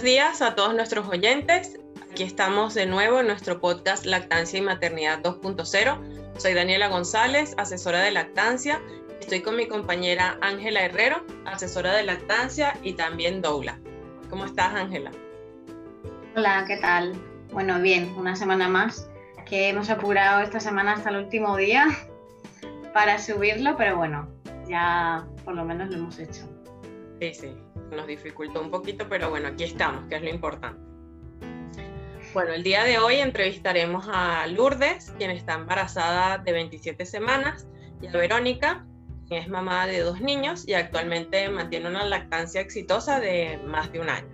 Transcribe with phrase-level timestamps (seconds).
[0.00, 1.78] Buenos días a todos nuestros oyentes.
[2.10, 6.38] Aquí estamos de nuevo en nuestro podcast Lactancia y Maternidad 2.0.
[6.38, 8.80] Soy Daniela González, asesora de lactancia.
[9.20, 13.78] Estoy con mi compañera Ángela Herrero, asesora de lactancia y también doula.
[14.30, 15.10] ¿Cómo estás, Ángela?
[16.34, 17.12] Hola, ¿qué tal?
[17.52, 19.06] Bueno, bien, una semana más
[19.44, 21.88] que hemos apurado esta semana hasta el último día
[22.94, 24.30] para subirlo, pero bueno,
[24.66, 26.48] ya por lo menos lo hemos hecho.
[27.20, 27.54] Sí, sí,
[27.90, 30.80] nos dificultó un poquito, pero bueno, aquí estamos, que es lo importante.
[32.32, 37.66] Bueno, el día de hoy entrevistaremos a Lourdes, quien está embarazada de 27 semanas,
[38.00, 38.86] y a Verónica,
[39.26, 44.00] quien es mamá de dos niños y actualmente mantiene una lactancia exitosa de más de
[44.00, 44.28] un año.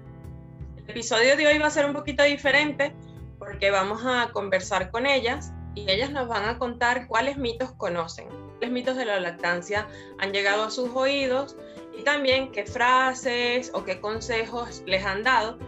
[0.76, 2.94] El episodio de hoy va a ser un poquito diferente
[3.38, 8.28] porque vamos a conversar con ellas y ellas nos van a contar cuáles mitos conocen,
[8.28, 9.86] cuáles mitos de la lactancia
[10.18, 11.56] han llegado a sus oídos
[11.96, 15.58] y también qué frases o qué consejos les han dado,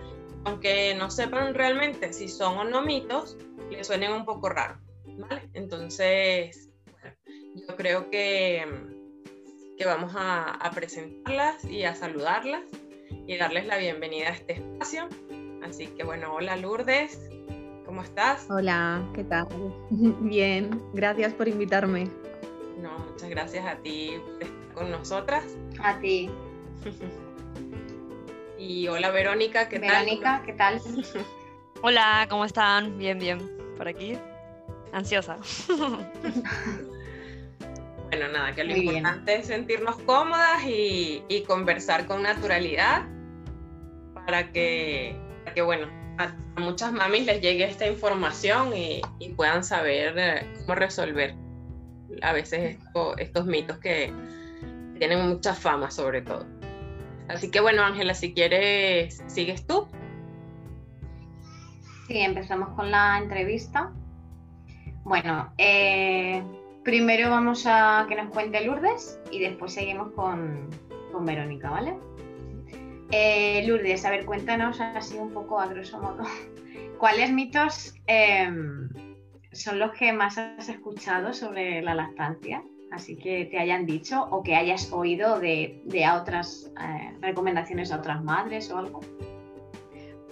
[0.45, 3.37] aunque no sepan realmente si son o no mitos,
[3.70, 4.79] les suenen un poco raros.
[5.19, 5.48] ¿vale?
[5.55, 6.70] Entonces,
[7.55, 8.65] yo creo que,
[9.77, 12.63] que vamos a, a presentarlas y a saludarlas
[13.27, 15.09] y darles la bienvenida a este espacio.
[15.63, 17.19] Así que bueno, hola Lourdes,
[17.89, 18.47] ¿Cómo estás?
[18.51, 19.48] Hola, ¿qué tal?
[20.20, 22.11] Bien, gracias por invitarme.
[22.83, 24.20] No, muchas gracias a ti
[24.79, 25.45] con nosotras.
[25.83, 26.31] A ti.
[28.59, 30.05] y hola Verónica, ¿qué tal?
[30.05, 30.81] Verónica, ¿qué tal?
[31.83, 32.97] hola, ¿cómo están?
[32.98, 33.41] Bien, bien.
[33.77, 34.17] Por aquí.
[34.93, 35.37] Ansiosa.
[38.09, 43.03] bueno, nada, que lo importante es sentirnos cómodas y, y, conversar con naturalidad
[44.15, 49.03] para que, para que bueno, a, muchas mamis les llegue esta información y,
[49.37, 51.35] puedan saber eh, cómo resolver
[52.23, 52.79] a veces
[53.19, 54.13] estos mitos que
[54.99, 56.47] tienen mucha fama sobre todo.
[57.29, 59.87] Así que bueno, Ángela, si quieres, sigues tú.
[62.07, 63.92] Sí, empezamos con la entrevista.
[65.05, 66.42] Bueno, eh,
[66.85, 70.70] primero vamos a que nos cuente Lourdes y después seguimos con,
[71.13, 71.98] con Verónica, ¿vale?
[73.11, 76.25] Eh, Lourdes, a ver, cuéntanos así un poco a grosso modo,
[76.98, 78.89] ¿cuáles mitos em,
[79.53, 82.63] son los que más has escuchado sobre la lactancia?
[82.91, 85.83] Así que te hayan dicho o que hayas oído de,
[86.15, 89.01] otras eh, recomendaciones a otras madres o algo.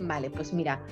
[0.01, 0.83] Vale, pues mira,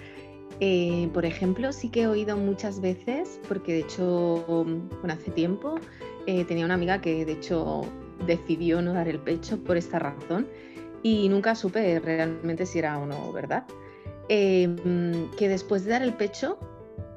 [0.61, 5.77] eh, por ejemplo, sí que he oído muchas veces, porque de hecho, bueno, hace tiempo
[6.27, 7.83] tenía una amiga que de hecho
[8.27, 10.49] decidió no dar el pecho por esta razón
[11.03, 13.67] y nunca supe realmente si era o no verdad.
[14.29, 16.59] Que después de dar el pecho,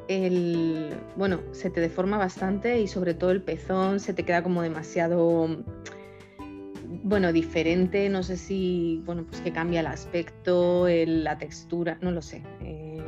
[0.08, 4.62] el, bueno, se te deforma bastante y sobre todo el pezón se te queda como
[4.62, 5.64] demasiado,
[7.04, 12.22] bueno, diferente, no sé si, bueno, pues que cambia el aspecto, la textura, no lo
[12.22, 13.04] sé, eh,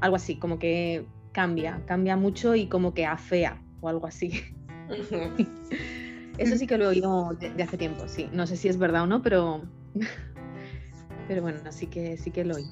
[0.00, 4.42] algo así, como que cambia, cambia mucho y como que afea o algo así.
[6.38, 8.28] Eso sí que lo he oído de, hace tiempo, sí.
[8.32, 9.62] No sé si es verdad o no, pero
[11.28, 12.66] pero bueno, así que sí que lo oí.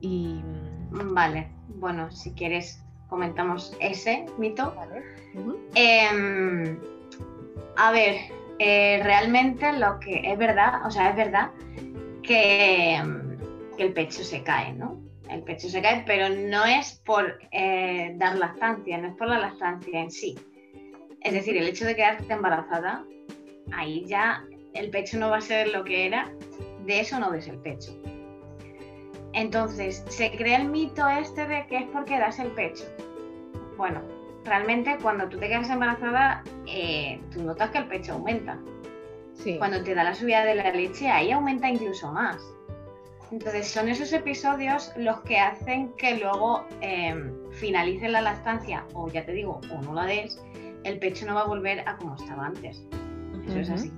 [0.00, 0.40] Y...
[0.90, 4.74] Mm, vale, bueno, si quieres comentamos ese mito.
[5.74, 6.78] Em,
[7.76, 8.16] a ver,
[8.58, 11.50] eh, realmente lo que es verdad, o sea, es verdad
[12.22, 13.00] que,
[13.76, 15.00] que, el pecho se cae, ¿no?
[15.28, 19.38] El pecho se cae, pero no es por eh, dar lactancia, no es por la
[19.38, 20.36] lactancia en sí.
[21.22, 23.04] Es decir, el hecho de quedarte embarazada,
[23.72, 26.30] ahí ya el pecho no va a ser lo que era
[26.86, 27.92] de eso no des el pecho.
[29.32, 32.84] Entonces, se crea el mito este de que es porque das el pecho.
[33.76, 34.02] Bueno,
[34.44, 38.58] realmente cuando tú te quedas embarazada, eh, tú notas que el pecho aumenta.
[39.58, 42.36] Cuando te da la subida de la leche, ahí aumenta incluso más.
[43.32, 49.24] Entonces, son esos episodios los que hacen que luego em, finalice la lactancia, o ya
[49.24, 50.38] te digo, o no la des,
[50.84, 52.82] el pecho no va a volver a como estaba antes.
[53.46, 53.92] Eso es así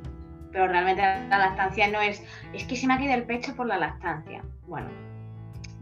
[0.53, 3.67] pero realmente la lactancia no es, es que se me ha caído el pecho por
[3.67, 4.45] la lactancia.
[4.67, 4.89] Bueno,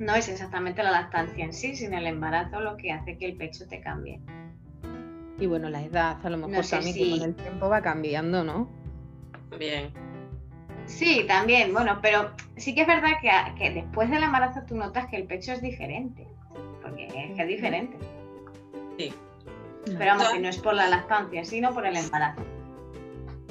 [0.00, 3.37] no es exactamente la lactancia en sí, sino el embarazo lo que hace que el
[3.37, 4.19] pecho te cambie.
[5.38, 8.70] Y bueno, la edad, a lo mejor también que con el tiempo va cambiando, ¿no?
[9.58, 9.91] Bien.
[10.87, 15.06] Sí, también, bueno, pero sí que es verdad que, que después del embarazo tú notas
[15.08, 16.26] que el pecho es diferente,
[16.82, 17.97] porque es que es diferente.
[18.99, 19.12] Sí.
[19.85, 22.43] Pero vamos, que no es por la lactancia, sino por el embarazo.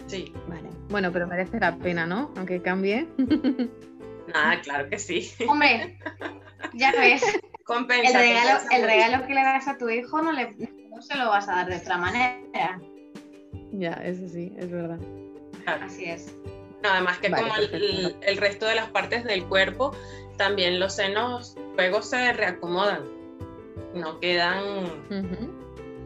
[0.07, 0.34] Sí.
[0.48, 0.69] Vale.
[0.90, 2.31] Bueno, pero merece la pena, ¿no?
[2.36, 3.07] Aunque cambie.
[4.34, 5.31] Ah, claro que sí.
[5.48, 5.98] Hombre,
[6.74, 7.24] ya ves.
[7.69, 10.56] el, regalo, el regalo que le das a tu hijo no, le,
[10.89, 12.80] no se lo vas a dar de otra manera.
[13.71, 15.00] Ya, eso sí, es verdad.
[15.66, 16.33] Así es.
[16.83, 19.95] además que como el, resto de las partes del cuerpo,
[20.38, 23.04] también los senos luego se reacomodan,
[23.94, 24.63] no quedan,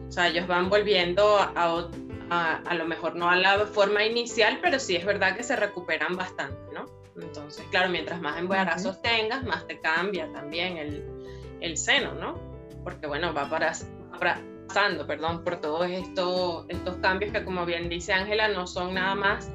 [0.08, 1.88] o sea, ellos van volviendo a,
[2.30, 6.16] a, lo mejor no a la forma inicial, pero sí es verdad que se recuperan
[6.16, 6.86] bastante, ¿no?
[7.20, 11.04] Entonces, claro, mientras más embarazos tengas, más te cambia también el,
[11.60, 12.38] el seno, ¿no?
[12.82, 13.72] Porque bueno, va para,
[14.66, 19.14] pasando, perdón, por todos estos, estos cambios que como bien dice Ángela, no son nada
[19.14, 19.50] más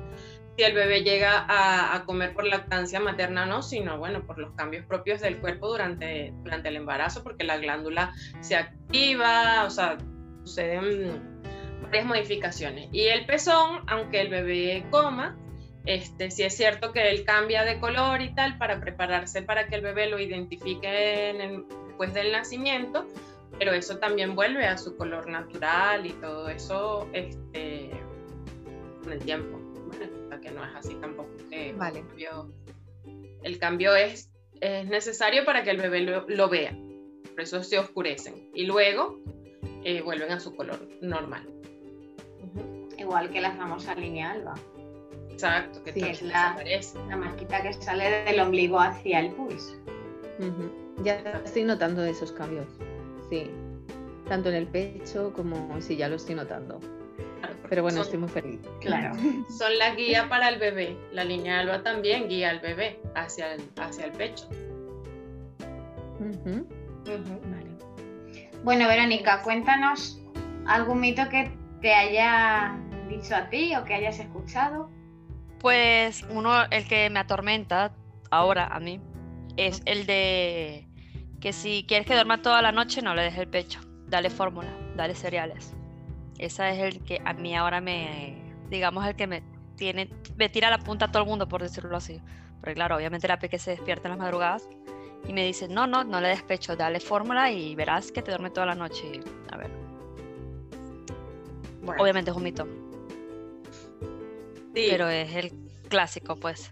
[0.60, 4.54] si el bebé llega a, comer por lactancia materna o no, sino bueno, por los
[4.56, 9.98] cambios propios del cuerpo durante, durante el embarazo, porque la glándula se activa, o sea,
[10.44, 11.42] suceden
[11.82, 12.90] varias modificaciones.
[12.92, 15.38] Y el pezón, aunque el bebé coma,
[15.90, 19.76] este, sí es cierto que él cambia de color y tal para prepararse para que
[19.76, 21.36] el bebé lo identifique
[21.88, 23.08] después del nacimiento,
[23.58, 27.90] pero eso también vuelve a su color natural y todo eso este,
[29.02, 29.60] con el tiempo
[30.42, 31.30] que no es así tampoco.
[31.50, 32.04] Que vale.
[33.44, 34.32] el, cambio, es,
[34.62, 36.78] es necesario para que el bebé lo, vea,
[37.32, 39.20] por eso se oscurecen y luego
[39.84, 41.50] eh, vuelven a su color normal.
[42.96, 44.54] Igual que la famosa línea alba.
[45.40, 46.58] Exacto, que es la,
[47.08, 49.78] la marquita que sale del ombligo hacia el pubis.
[51.02, 51.16] Ya
[51.46, 52.68] estoy notando esos cambios,
[53.30, 53.50] sí.
[54.28, 56.82] Tanto en el pecho como sí, ya lo estoy notando.
[57.70, 58.60] Pero bueno, estoy muy feliz.
[58.82, 59.14] Claro.
[59.58, 60.98] Son la guía para el bebé.
[61.14, 64.50] La línea alba también guía al bebé hacia el, hacia el pecho.
[68.66, 70.22] Bueno, Verónica, cuéntanos
[70.66, 71.50] algún mito que
[71.80, 72.78] te haya
[73.08, 74.99] dicho a ti o que hayas escuchado.
[75.60, 77.92] Pues uno, el que me atormenta
[78.32, 79.02] ahora a mí,
[79.58, 80.88] es el de
[81.42, 83.80] que si quieres que duerma toda la noche, no le des el pecho.
[84.08, 85.74] Dale fórmula, dale cereales.
[86.38, 89.44] Esa es el que a mí ahora me, digamos, el que me
[89.76, 92.22] tiene, me tira la punta a todo el mundo, por decirlo así.
[92.60, 94.68] Porque claro, obviamente la peque se despierta en las madrugadas
[95.28, 98.50] y me dice, no, no, no le despecho, dale fórmula y verás que te duerme
[98.50, 99.20] toda la noche.
[99.52, 99.72] A ver.
[101.98, 102.89] Obviamente es un mito.
[104.74, 104.88] Sí.
[104.90, 105.52] Pero es el
[105.88, 106.72] clásico, pues.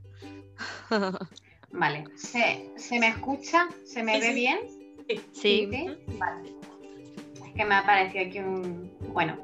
[1.72, 2.06] Vale.
[2.16, 3.68] ¿Se, me escucha?
[3.86, 4.60] ¿Se me ve bien?
[5.34, 5.70] Sí.
[6.18, 6.54] Vale.
[7.46, 8.92] Es que me ha parecido aquí un...
[9.14, 9.38] Bueno,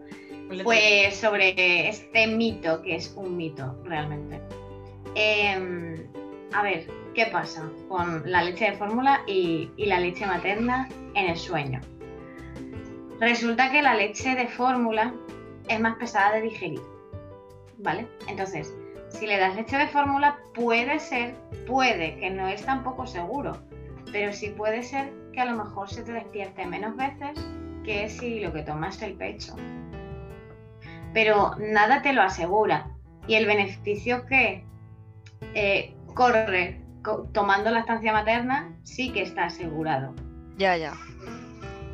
[0.64, 4.42] pues sobre este mito, que es un mito realmente.
[5.16, 6.08] Em,
[6.54, 11.38] a ver, ¿qué pasa con la leche de fórmula y, la leche materna en el
[11.38, 11.82] sueño?
[13.20, 15.14] Resulta que la leche de fórmula
[15.68, 16.82] es más pesada de digerir,
[17.84, 18.08] ¿vale?
[18.28, 18.74] Entonces,
[19.10, 21.36] si le das leche de fórmula, puede ser,
[21.68, 23.58] puede, que no es tampoco seguro,
[24.12, 27.40] pero sí puede ser que a lo mejor se te despierte menos veces
[27.84, 29.56] que si lo que tomas el pecho
[31.14, 32.88] pero nada te lo asegura.
[33.28, 34.66] Y el beneficio que
[35.54, 36.82] eh, corre
[37.32, 40.14] tomando la estancia materna sí que está asegurado.
[40.58, 40.94] Ya, ya.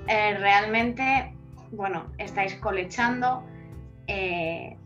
[0.07, 1.35] Eh, realmente,
[1.71, 3.43] bueno, estáis colechando,
[4.07, 4.77] eh,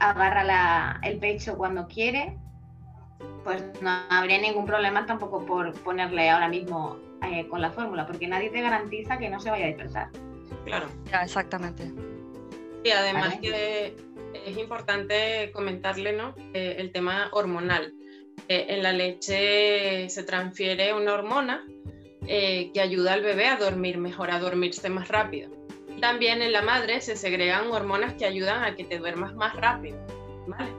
[0.00, 2.36] agarra el pecho cuando quiere,
[3.42, 6.98] pues no habría ningún problema tampoco por ponerle ahora mismo
[7.48, 10.08] con la fórmula, porque nadie te garantiza que no se vaya a despertar.
[10.66, 10.88] Claro.
[11.10, 11.90] Ya, exactamente.
[12.84, 13.96] Y además que
[14.44, 16.34] es importante comentarle ¿no?
[16.52, 17.94] el tema hormonal.
[18.48, 21.64] en la leche se transfiere una hormona
[22.26, 25.50] eh, que ayuda al bebé a dormir mejor, a dormirse más rápido.
[26.04, 29.96] También en la madre se segregan hormonas que ayudan a que te duermas más rápido.
[30.46, 30.70] ¿vale?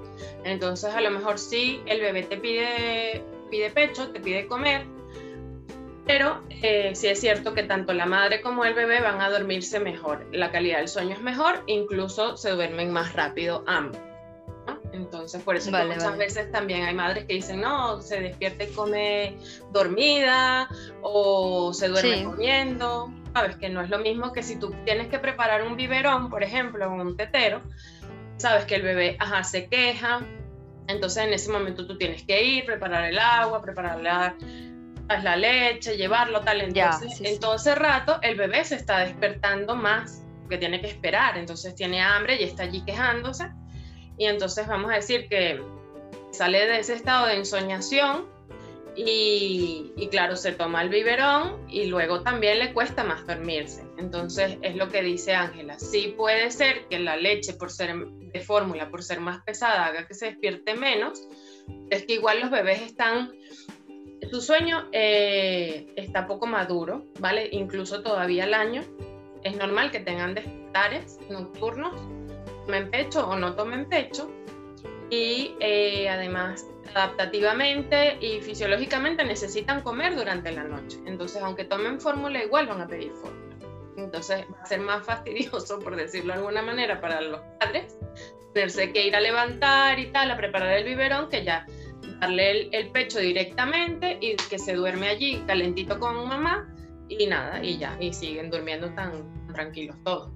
[0.44, 4.86] Entonces a lo mejor sí, el bebé te pide, pide pecho, te pide comer,
[6.06, 9.80] pero eh, sí es cierto que tanto la madre como el bebé van a dormirse
[9.80, 10.28] mejor.
[10.32, 14.00] La calidad del sueño es mejor, incluso se duermen más rápido ambos.
[14.94, 19.38] Entonces, por eso muchas veces también hay madres que dicen, no, se despierta y come
[19.72, 20.70] dormida
[21.02, 23.10] o se duerme comiendo.
[23.36, 26.42] Sabes que no es lo mismo que si tú tienes que preparar un biberón, por
[26.42, 27.62] ejemplo, un tetero,
[28.38, 30.22] sabes que el bebé, ajá, se queja.
[30.88, 34.36] Entonces, en ese momento tú tienes que ir, preparar el agua, preparar la
[35.08, 36.62] la leche, llevarlo, tal.
[36.62, 41.38] Entonces, en todo ese rato, el bebé se está despertando más, que tiene que esperar,
[41.38, 43.52] entonces tiene hambre y está allí quejándose.
[44.18, 45.62] Y entonces vamos a decir que
[46.32, 48.26] sale de ese estado de ensoñación
[48.96, 53.84] y, claro, se toma el biberón y luego también le cuesta más dormirse.
[53.98, 55.78] Entonces es lo que dice Ángela.
[55.80, 60.08] Sí puede ser que la leche por ser de fórmula, por ser más pesada, haga
[60.08, 61.28] que se despierte menos.
[61.90, 63.34] Es que igual los bebés están
[64.32, 67.50] tu sueño eh, está poco maduro, ¿vale?
[67.52, 68.82] Incluso todavía al año.
[69.44, 71.94] Es normal que tengan despertares nocturnos,
[72.66, 74.32] tomen pecho o no tomen pecho.
[75.12, 81.00] y eh, además adaptativamente y fisiológicamente necesitan comer durante la noche.
[81.06, 83.56] Entonces, aunque tomen fórmula, igual van a pedir fórmula.
[83.98, 87.98] Entonces, va a ser más fastidioso, por decirlo de alguna manera, para los padres,
[88.54, 91.66] tenerse que ir a levantar y tal, a preparar el biberón, que ya
[92.20, 96.74] darle el, pecho directamente y que se duerme allí calentito con mamá
[97.10, 99.12] y nada, y ya, y siguen durmiendo tan
[99.54, 100.32] tranquilos todos.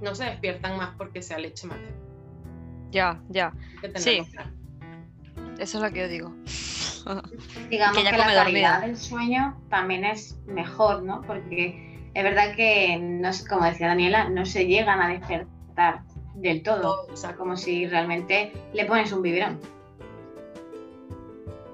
[0.00, 1.96] No se despiertan más porque sea leche materna.
[2.90, 3.52] Ya, ya.
[3.96, 4.22] Sí.
[5.58, 6.34] Eso es lo que yo digo.
[7.70, 11.22] Digamos que, la calidad del sueño también es mejor, ¿no?
[11.22, 16.02] Porque es verdad que, no, como decía Daniela, no se llegan a despertar
[16.34, 17.06] del todo.
[17.12, 19.58] O sea, como si realmente le pones un biberón.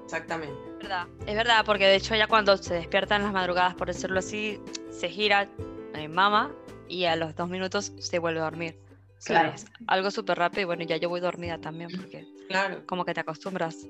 [0.05, 0.55] Exactamente.
[0.79, 3.87] Es verdad, es verdad, porque de hecho ya cuando se despierta en las madrugadas, por
[3.87, 4.59] decirlo así,
[4.91, 5.47] se gira
[5.93, 6.51] en mama
[6.87, 8.77] y a los dos minutos se vuelve a dormir.
[9.25, 9.53] Claro.
[9.87, 12.85] algo súper rápido y bueno, ya yo voy dormida también porque claro.
[12.85, 13.87] como que te acostumbras.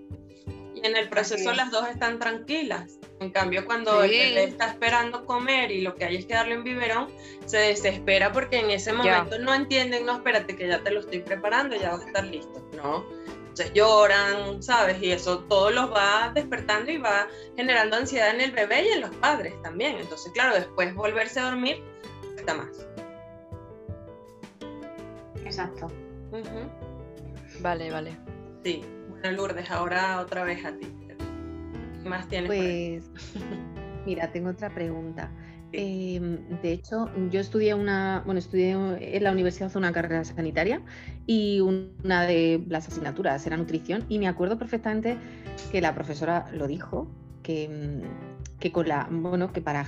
[0.76, 3.00] Y en el proceso las dos están tranquilas.
[3.20, 6.58] En cambio, cuando el bebé está esperando comer y lo que hay es que darle
[6.58, 7.08] un biberón,
[7.46, 11.20] se desespera porque en ese momento no entienden, no, espérate que ya te lo estoy
[11.20, 12.70] preparando, ya va a estar listo.
[12.76, 13.06] No,
[13.56, 15.02] entonces lloran, ¿sabes?
[15.02, 19.02] Y eso todo los va despertando y va generando ansiedad en el bebé y en
[19.02, 19.96] los padres también.
[19.98, 21.82] Entonces, claro, después volverse a dormir
[22.36, 22.86] está más.
[25.46, 25.88] Exacto.
[27.62, 28.18] Vale, vale.
[28.64, 28.82] Sí.
[29.10, 30.88] Bueno, Lourdes, ahora otra vez a ti.
[32.04, 32.48] ¿Qué más tienes?
[32.48, 33.12] Pues,
[34.06, 35.32] mira, tengo otra pregunta.
[35.72, 40.82] Em, de hecho, yo estudié una, bueno, estudié en la universidad una carrera sanitaria
[41.26, 45.18] y una de las asignaturas era nutrición y me acuerdo perfectamente
[45.72, 47.08] que la profesora lo dijo
[47.44, 49.86] que, mm, que con la, bueno, que para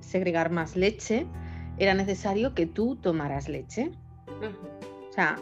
[0.00, 1.26] segregar más leche
[1.78, 3.92] era necesario que tú tomaras leche.
[5.20, 5.36] Sea,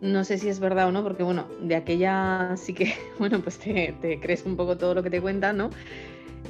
[0.00, 3.58] no sé si es verdad o no, porque bueno, de aquella sí que, bueno, pues
[3.58, 5.70] te, crees un poco todo lo que te cuentan, ¿no?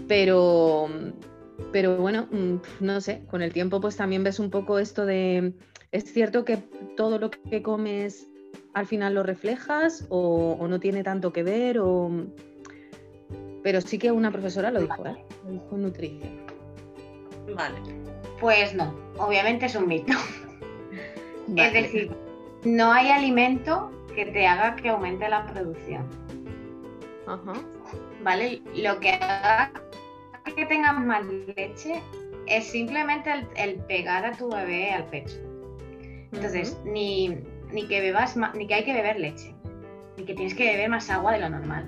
[0.06, 0.88] Pero,
[1.73, 5.54] pero bueno, mm, no sé, con el tiempo pues también ves un poco esto de,
[5.90, 6.58] ¿es cierto que
[6.97, 8.28] todo lo que comes
[8.75, 11.78] al final lo reflejas o, no tiene tanto que ver?
[11.80, 12.11] O...
[13.62, 15.16] Pero sí que una profesora lo dijo, ¿eh?
[15.44, 16.47] Lo dijo en nutrición.
[17.56, 17.78] Vale.
[18.40, 20.12] Pues no, obviamente es un mito.
[21.57, 22.17] Es decir,
[22.64, 26.07] no hay alimento que te haga que aumente la producción.
[28.23, 28.62] ¿Vale?
[28.75, 29.71] Lo que haga
[30.57, 32.02] que tengas más leche
[32.47, 35.37] es simplemente el, pegar a tu bebé al pecho.
[36.33, 37.38] Entonces, ni,
[37.88, 39.55] que bebas ni que hay que beber leche,
[40.17, 41.87] ni que tienes que beber más agua de lo normal,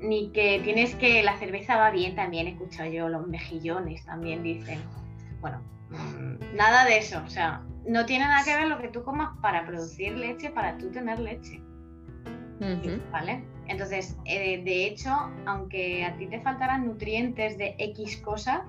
[0.00, 4.42] ni que tienes que la cerveza va bien también, he escuchado yo, los mejillones también
[4.42, 4.80] dicen.
[5.40, 9.02] Bueno, mm, nada de eso, o sea, no tiene nada que ver lo que tú
[9.02, 11.60] comas para producir leche, para tú tener leche.
[13.10, 13.44] ¿Vale?
[13.66, 15.10] Entonces, eh, de hecho,
[15.44, 18.64] aunque a ti te faltaran nutrientes de X cosa,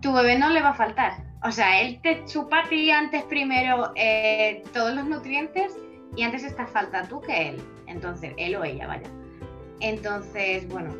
[0.00, 1.24] tu bebé no le va a faltar.
[1.42, 5.76] O sea, él te chupa a ti antes primero eh, todos los nutrientes
[6.16, 7.56] y antes está falta tú que él.
[7.86, 9.10] Entonces, él o ella, vaya.
[9.80, 10.94] Entonces, bueno,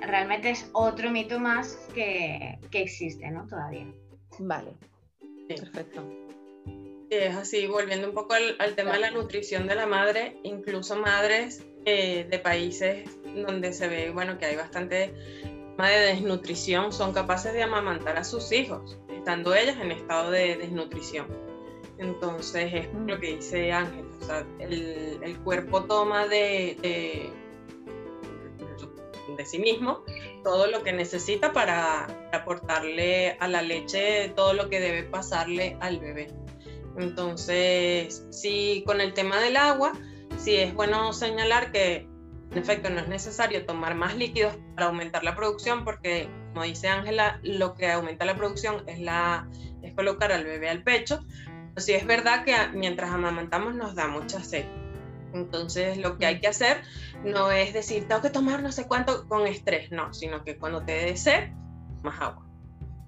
[0.00, 3.46] realmente es otro mito más que, que existe, ¿no?
[3.46, 3.86] Todavía.
[4.38, 4.72] Vale.
[5.48, 6.04] Perfecto
[7.12, 11.64] es así, volviendo un poco al, tema de la nutrición de la madre, incluso madres
[11.84, 15.12] eh, de países donde se ve, bueno, que hay bastante
[15.76, 20.56] tema de desnutrición, son capaces de amamantar a sus hijos, estando ellas en estado de
[20.56, 21.26] desnutrición.
[21.98, 27.30] Entonces es lo que dice Ángel, o sea, el, cuerpo toma de, de,
[29.36, 30.02] de, sí mismo
[30.42, 36.00] todo lo que necesita para aportarle a la leche todo lo que debe pasarle al
[36.00, 36.28] bebé.
[36.98, 39.92] Entonces, sí, con el tema del agua,
[40.36, 42.08] sí es bueno señalar que
[42.50, 46.88] en efecto no es necesario tomar más líquidos para aumentar la producción porque, como dice
[46.88, 49.48] Ángela, lo que aumenta la producción es, la,
[49.82, 51.20] es colocar al bebé al pecho.
[51.74, 54.66] Pero sí es verdad que mientras amamantamos nos da mucha sed.
[55.32, 56.82] Entonces, lo que hay que hacer
[57.24, 60.84] no es decir, tengo que tomar no sé cuánto con estrés, no, sino que cuando
[60.84, 61.52] te dé sed,
[62.02, 62.46] más agua.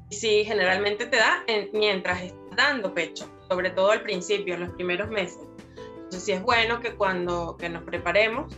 [0.09, 4.71] Y sí, generalmente te da mientras estás dando pecho sobre todo al principio, en los
[4.71, 5.41] primeros meses.
[5.97, 8.55] Entonces sí es bueno que cuando que nos preparemos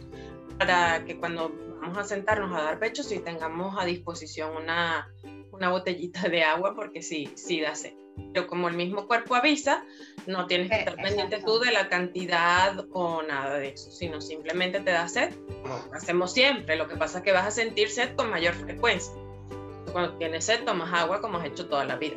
[0.58, 5.12] para que cuando vamos a sentarnos a dar pecho, sí tengamos a disposición una,
[5.52, 7.94] una botellita de agua, porque sí, sí da sed.
[8.32, 9.84] Pero como el mismo cuerpo avisa,
[10.26, 14.20] no tienes que eh, estar pendiente tú de la cantidad o nada de eso, sino
[14.20, 16.76] simplemente te da sed, como hacemos siempre.
[16.76, 19.12] Lo que pasa es que vas a sentir sed con mayor frecuencia.
[19.92, 22.16] Cuando tienes sed, tomas agua como has hecho toda la vida.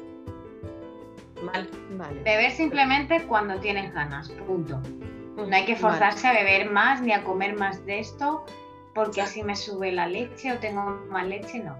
[1.43, 2.24] Vale.
[2.24, 4.81] Beber simplemente cuando tienes ganas, punto.
[5.38, 8.46] No hay que forzarse a beber más ni a comer más de esto
[8.93, 11.77] porque así me sube la leche o tengo más leche, no.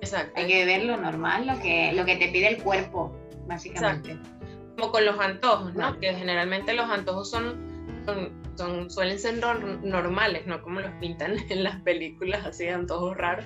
[0.00, 0.32] Exacto.
[0.36, 4.18] Hay que beber lo normal, lo que, lo que te pide el cuerpo, básicamente.
[4.76, 5.98] Como con los antojos, ¿no?
[5.98, 8.04] Que generalmente los antojos son,
[8.56, 9.38] son, suelen ser
[9.82, 13.44] normales, no como los pintan en las películas, así antojos raros.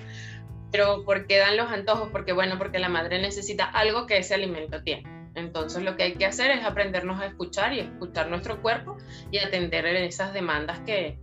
[0.71, 2.09] Pero ¿por qué dan los antojos?
[2.11, 5.03] Porque bueno, porque la madre necesita algo que ese alimento tiene.
[5.35, 8.97] Entonces lo que hay que hacer es aprendernos a escuchar y escuchar nuestro cuerpo
[9.31, 11.17] y atender esas demandas que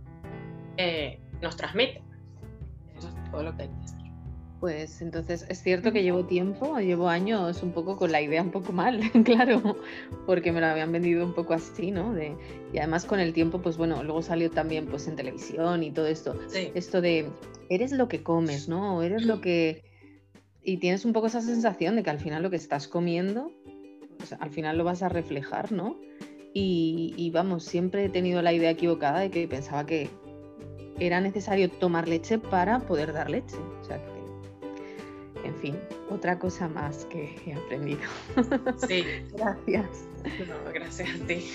[1.41, 2.01] nos transmite.
[2.97, 4.01] Eso es todo lo que hay que hacer.
[4.61, 8.51] Pues entonces es cierto que llevo tiempo, llevo años un poco con la idea un
[8.51, 9.75] poco mal, claro,
[10.27, 12.13] porque me lo habían vendido un poco así, ¿no?
[12.13, 12.35] De,
[12.71, 16.05] y además con el tiempo, pues bueno, luego salió también pues en televisión y todo
[16.05, 16.39] esto.
[16.53, 17.27] Esto de
[17.69, 19.01] eres lo que comes, ¿no?
[19.01, 19.83] eres lo que...
[20.63, 23.51] Y tienes un poco esa sensación de que al final lo que estás comiendo,
[24.31, 25.99] pues, al final lo vas a reflejar, ¿no?
[26.53, 30.09] Y, y vamos, siempre he tenido la idea equivocada de que pensaba que
[30.99, 33.57] era necesario tomar leche para poder dar leche.
[33.81, 38.01] O sea que, en fin, otra cosa más que he aprendido.
[38.87, 39.05] Sí.
[39.33, 40.05] gracias.
[40.47, 41.51] No, gracias a ti.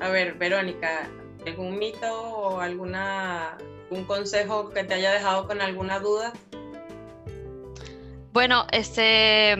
[0.00, 1.08] A ver, Verónica,
[1.46, 3.56] ¿algún mito o alguna
[3.90, 6.32] un consejo que te haya dejado con alguna duda?
[8.32, 9.56] Bueno, este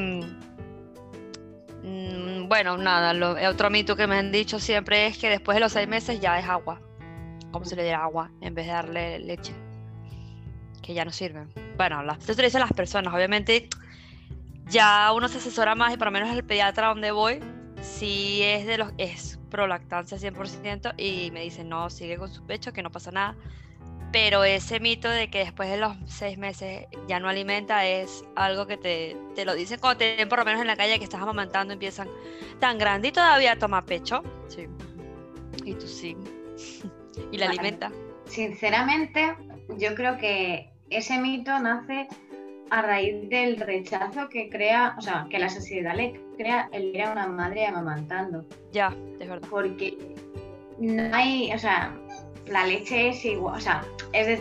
[2.48, 5.72] bueno, nada, lo, otro mito que me han dicho siempre es que después de los
[5.72, 6.80] seis meses ya es agua
[7.50, 9.54] como se le diera agua en vez de darle leche,
[10.82, 11.50] que ya no sirven.
[11.76, 13.68] Bueno, las, lo dicen las personas, obviamente
[14.66, 17.40] ya uno se asesora más y por lo menos el pediatra donde voy,
[17.80, 22.44] si es de los, es pro lactancia 100% y me dicen, no, sigue con su
[22.44, 23.34] pecho, que no pasa nada.
[24.10, 28.66] Pero ese mito de que después de los seis meses ya no alimenta es algo
[28.66, 31.04] que te, te lo dicen cuando te ven por lo menos en la calle que
[31.04, 32.08] estás amamantando, empiezan
[32.58, 34.22] tan grande y todavía toma pecho.
[34.48, 34.66] Sí.
[35.64, 36.16] Y tú sí.
[37.32, 37.92] y la alimenta.
[38.26, 39.36] Sinceramente,
[39.76, 42.08] yo creo que ese mito nace
[42.70, 47.02] a raíz del rechazo que crea, o sea, que la sociedad le crea el ir
[47.02, 48.44] a una madre amamantando.
[48.72, 49.48] Ya, es verdad.
[49.50, 49.96] Porque
[50.78, 51.94] no hay, o sea,
[52.50, 53.84] la leche es igual, o sea,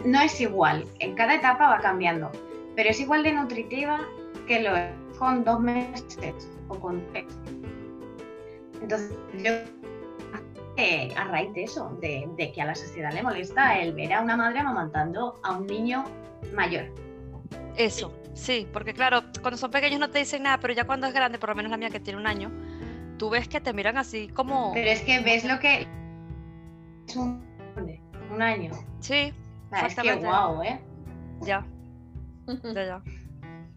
[0.06, 2.32] no es igual, en cada etapa va cambiando,
[2.76, 4.00] pero es igual de nutritiva
[4.48, 7.26] que lo es con dos meses o con tres.
[8.82, 9.52] Entonces, yo
[11.16, 14.38] a raíz de eso, de, que a la sociedad le molesta el ver a una
[14.38, 16.06] madre amamantando a un niño
[16.54, 16.86] mayor.
[17.76, 21.14] Eso, sí, porque claro, cuando son pequeños no te dicen nada, pero ya cuando es
[21.14, 22.52] grande, por lo menos la mía que tiene un año,
[23.18, 24.72] tú ves que te miran así como...
[24.74, 25.88] Pero es que ves lo que...
[27.08, 27.47] Es un,
[28.32, 28.72] un año.
[29.00, 29.34] Sí.
[29.86, 30.80] es que guau, ¿eh?
[31.42, 31.66] Ya.
[32.64, 33.02] Ya, ya.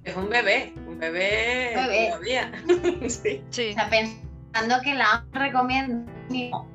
[0.05, 2.07] Es un bebé, un bebé, bebé.
[2.09, 2.53] todavía.
[3.09, 3.43] sí.
[3.51, 3.71] sí.
[3.71, 6.11] O sea, pensando que la recomiendo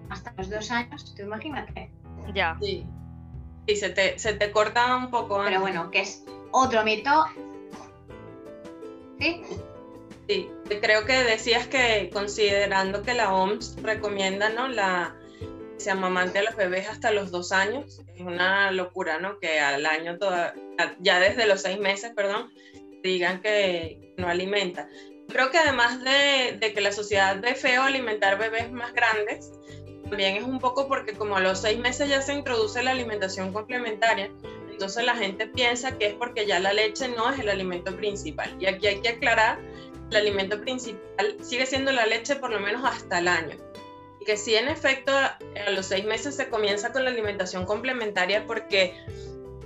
[0.10, 1.90] hasta los dos años, tú imagínate.
[2.34, 2.58] Ya.
[2.62, 2.86] Sí.
[3.66, 5.42] Y se te, se te corta un poco.
[5.44, 7.26] Pero bueno, que es otro mito.
[9.20, 9.42] ¿Sí?
[10.28, 10.50] Sí,
[10.82, 14.68] creo que decías que considerando que la OMS recomienda ¿no?
[14.68, 15.16] la,
[15.78, 19.40] se amamante a los bebés hasta los dos años, es una locura, ¿no?
[19.40, 20.54] Que al año, toda,
[21.00, 22.52] ya desde los seis meses, perdón,
[23.04, 24.88] digan que no alimenta.
[25.28, 29.52] Creo que además de, que la sociedad ve feo alimentar bebés más grandes,
[30.08, 33.52] también es un poco porque como a los seis meses ya se introduce la alimentación
[33.52, 34.30] complementaria,
[34.70, 38.56] entonces la gente piensa que es porque ya la leche no es el alimento principal.
[38.60, 39.60] Y aquí hay que aclarar,
[40.12, 43.65] el alimento principal sigue siendo la leche por lo menos hasta el año.
[44.26, 45.38] Que sí, en efecto, a
[45.72, 48.96] los seis meses se comienza con la alimentación complementaria porque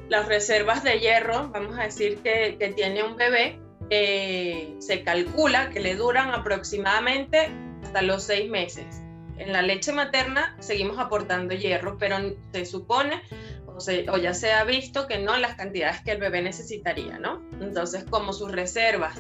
[0.10, 5.70] las reservas de hierro, vamos a decir que, que tiene un bebé, eh, se calcula
[5.70, 7.50] que le duran aproximadamente
[7.84, 9.02] hasta los seis meses.
[9.38, 12.18] En la leche materna seguimos aportando hierro, pero
[12.52, 13.22] se supone
[14.12, 17.42] o, ya se ha visto que no las cantidades que el bebé necesitaría, ¿no?
[17.62, 19.20] Entonces, como sus reservas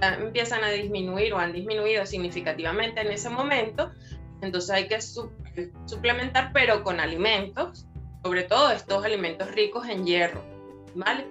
[0.00, 3.90] empiezan a disminuir o han disminuido significativamente en ese momento,
[4.40, 4.98] entonces hay que
[5.86, 7.86] suplementar, pero con alimentos,
[8.22, 10.44] sobre todo estos alimentos ricos en hierro,
[10.94, 11.26] ¿vale?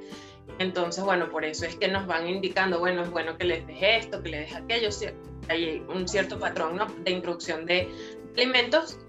[0.59, 3.97] Entonces, bueno, por eso es que nos van indicando, bueno, es bueno que les deje
[3.97, 4.89] esto, que les deje aquello,
[5.49, 7.87] hay un cierto patrón de introducción de
[8.35, 8.99] alimentos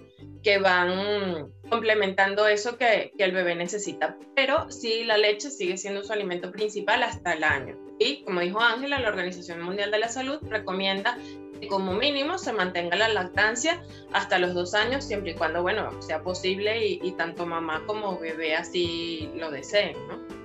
[0.42, 4.16] que van complementando eso que, que, el bebé necesita.
[4.34, 7.76] Pero sí, la leche sigue siendo su alimento principal hasta el año.
[7.98, 11.18] Y como dijo Ángela, la Organización Mundial de la Salud recomienda
[11.61, 15.90] que como mínimo se mantenga la lactancia hasta los dos años, siempre y cuando, bueno,
[16.01, 20.38] sea posible y, y tanto mamá como bebé así lo deseen, ¿no?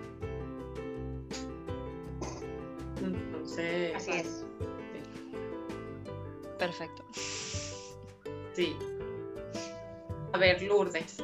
[3.95, 4.45] Así es.
[6.57, 7.03] Perfecto.
[8.53, 8.75] Sí.
[10.33, 11.17] A ver, Lourdes.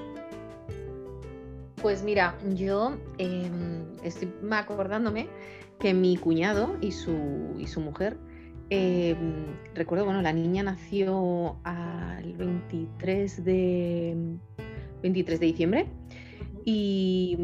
[1.81, 5.27] Pues mira, yo em, estoy acordándome
[5.79, 8.17] que mi cuñado y su, y su mujer,
[8.69, 14.17] em, recuerdo, bueno, la niña nació al 23 de,
[15.01, 15.85] 23 de diciembre
[16.65, 17.37] y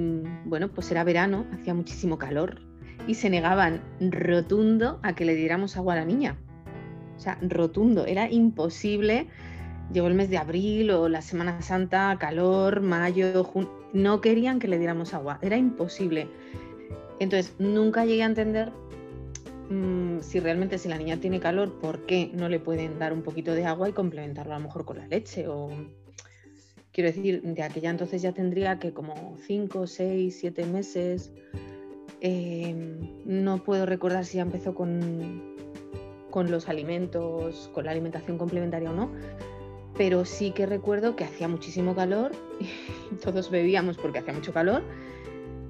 [0.46, 2.62] bueno, pues era verano, hacía muchísimo calor
[3.08, 6.38] y se negaban rotundo a que le diéramos agua a la niña.
[7.16, 9.28] O sea, rotundo, era imposible.
[9.94, 14.68] Llegó el mes de abril o la Semana Santa, calor, mayo, junio, no querían que
[14.68, 16.28] le diéramos agua, era imposible.
[17.20, 18.74] Entonces, nunca llegué a entender
[19.70, 23.22] mm, si realmente si la niña tiene calor, ¿por qué no le pueden dar un
[23.22, 25.48] poquito de agua y complementarlo a lo mejor con la leche?
[25.48, 25.70] O
[26.92, 31.32] quiero decir, de aquella entonces ya tendría que como 5, 6, 7 meses.
[32.22, 35.56] Em, no puedo recordar si ya empezó con,
[36.32, 39.12] con los alimentos, con la alimentación complementaria o no,
[39.98, 44.84] pero sí que recuerdo que hacía muchísimo calor, y todos bebíamos porque hacía mucho calor,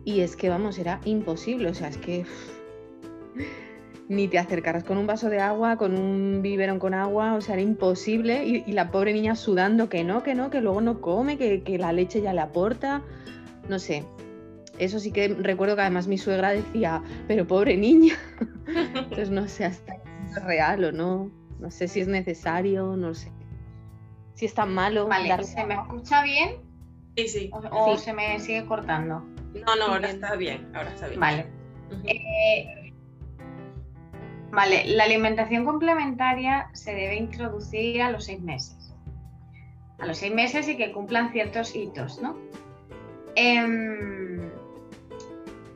[0.06, 2.26] y es que, vamos, era imposible, o sea, es que
[4.08, 7.56] ni te acercaras con un vaso de agua, con un biberón con agua, o sea,
[7.56, 11.38] era imposible, y, la pobre niña sudando que no, que no, que luego no come,
[11.38, 13.02] que, que la leche ya le aporta,
[13.68, 14.04] no sé,
[14.80, 18.16] eso sí que recuerdo que además mi suegra decía, pero pobre niña.
[18.68, 21.32] Entonces no sé hasta es real o no.
[21.60, 23.32] No sé si es necesario, no sé.
[24.34, 25.08] Si es tan malo.
[25.08, 26.58] Vale, ¿se me escucha bien?
[27.16, 27.52] Sí, sí.
[27.72, 29.24] O, se me sigue cortando.
[29.54, 31.20] No, no, ahora está bien, ahora está bien.
[31.20, 31.46] Vale.
[32.04, 32.85] Eh,
[34.56, 38.94] vale, la alimentación complementaria se debe introducir a los seis meses.
[40.00, 42.38] A los seis meses y que cumplan ciertos hitos, ¿no?
[43.36, 44.50] Em,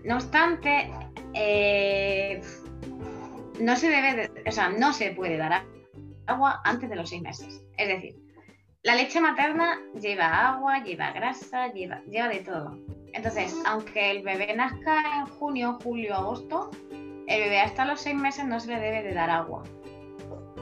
[0.03, 0.89] no obstante,
[1.33, 2.41] eh,
[3.59, 5.65] no se debe, o sea, no se puede dar
[6.27, 7.61] agua antes de los seis meses.
[7.77, 8.15] Es decir,
[8.83, 12.79] la leche materna lleva agua, lleva grasa, lleva, lleva de todo.
[13.13, 16.71] Entonces, aunque el bebé nazca en junio, julio, agosto,
[17.29, 19.63] el bebé hasta los seis meses no se le debe de dar agua,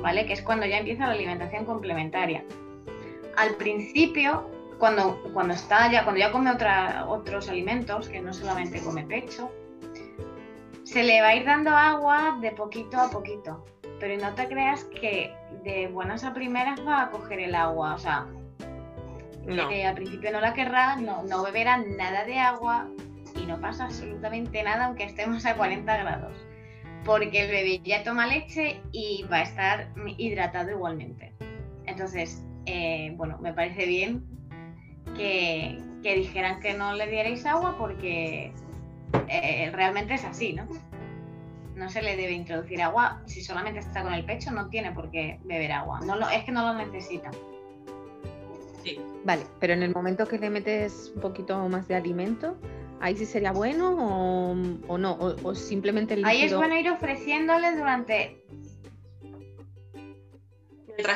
[0.01, 0.25] ¿vale?
[0.25, 2.43] Que es cuando ya empieza la alimentación complementaria.
[3.37, 6.51] Al principio, cuando, cuando está ya, cuando ya come
[7.07, 9.49] otros alimentos, que no solamente come pecho,
[10.83, 13.63] se le va a ir dando agua de poquito a poquito.
[13.99, 17.95] Pero no te creas que de buenas a primeras va a coger el agua.
[17.95, 18.27] O sea,
[19.47, 22.89] eh, al principio no la querrá, no, no beberá nada de agua
[23.35, 26.46] y no pasa absolutamente nada aunque estemos a 40 grados.
[27.05, 31.33] Porque el bebé ya toma leche y va a estar hidratado igualmente.
[31.85, 34.25] Entonces, eh, bueno, me parece bien
[35.15, 38.53] que, dijeran que no le dierais agua porque
[39.27, 40.67] eh, realmente es así, ¿no?
[41.75, 43.21] No se le debe introducir agua.
[43.25, 45.99] Si solamente está con el pecho, no tiene por qué beber agua.
[46.01, 47.31] No lo, es que no lo necesita.
[48.83, 48.99] Sí.
[49.25, 52.57] Vale, pero en el momento que le metes un poquito más de alimento,
[52.99, 54.53] ahí sí sería bueno
[54.87, 58.43] o, no, o, simplemente el Ahí es bueno ir ofreciéndole durante.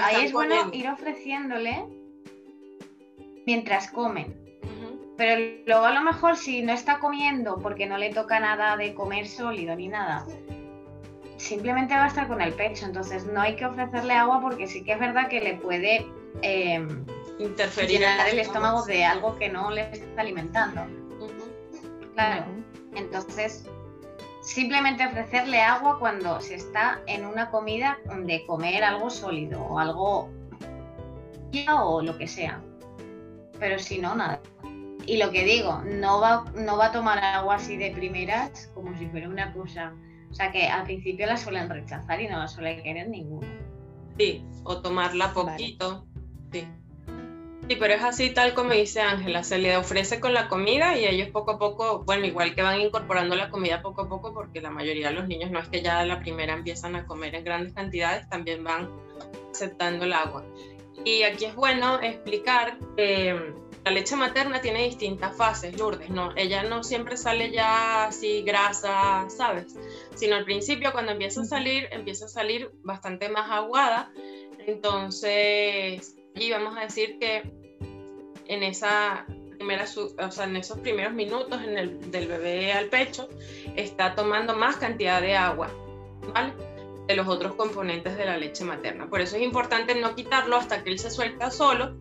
[0.03, 1.85] ahí es bueno ir ofreciéndole
[3.45, 4.39] mientras comen.
[5.17, 8.95] Pero luego a lo mejor si no está comiendo porque no le toca nada de
[8.95, 10.25] comer sólido ni nada,
[11.37, 12.85] simplemente va a estar con el pecho.
[12.85, 16.07] Entonces no hay que ofrecerle agua porque sí que es verdad que le puede
[16.41, 16.87] eh,
[17.37, 20.87] interferir en el estómago de algo que no le está alimentando.
[22.13, 22.45] Claro.
[22.95, 23.65] Entonces,
[24.41, 30.29] simplemente ofrecerle agua cuando se está en una comida de comer algo sólido o algo
[31.69, 32.61] o lo que sea.
[33.59, 34.41] Pero si no, nada.
[35.05, 38.97] Y lo que digo, no va, no va a tomar agua así de primeras como
[38.97, 39.93] si fuera una cosa.
[40.29, 43.47] O sea que al principio la suelen rechazar y no la suele querer ninguno.
[44.17, 46.05] Sí, o tomarla poquito.
[46.51, 46.67] Sí.
[47.71, 51.05] Sí, pero es así tal como dice Ángela, se le ofrece con la comida y
[51.05, 54.59] ellos poco a poco, bueno, igual que van incorporando la comida poco a poco, porque
[54.59, 57.45] la mayoría de los niños no es que ya la primera empiezan a comer en
[57.45, 58.89] grandes cantidades, también van
[59.51, 60.43] aceptando el agua.
[61.05, 63.53] Y aquí es bueno explicar que
[63.85, 66.33] la leche materna tiene distintas fases, Lourdes, ¿no?
[66.35, 69.77] Ella no siempre sale ya así grasa, ¿sabes?
[70.15, 74.11] Sino al principio cuando empieza a salir, empieza a salir bastante más aguada.
[74.67, 77.60] Entonces, y vamos a decir que
[78.51, 83.29] en esa primera, o sea, en esos primeros minutos en el, del bebé al pecho,
[83.77, 85.69] está tomando más cantidad de agua,
[86.33, 86.53] ¿vale?
[87.07, 89.09] De los otros componentes de la leche materna.
[89.09, 91.95] Por eso es importante no quitarlo hasta que él se suelta solo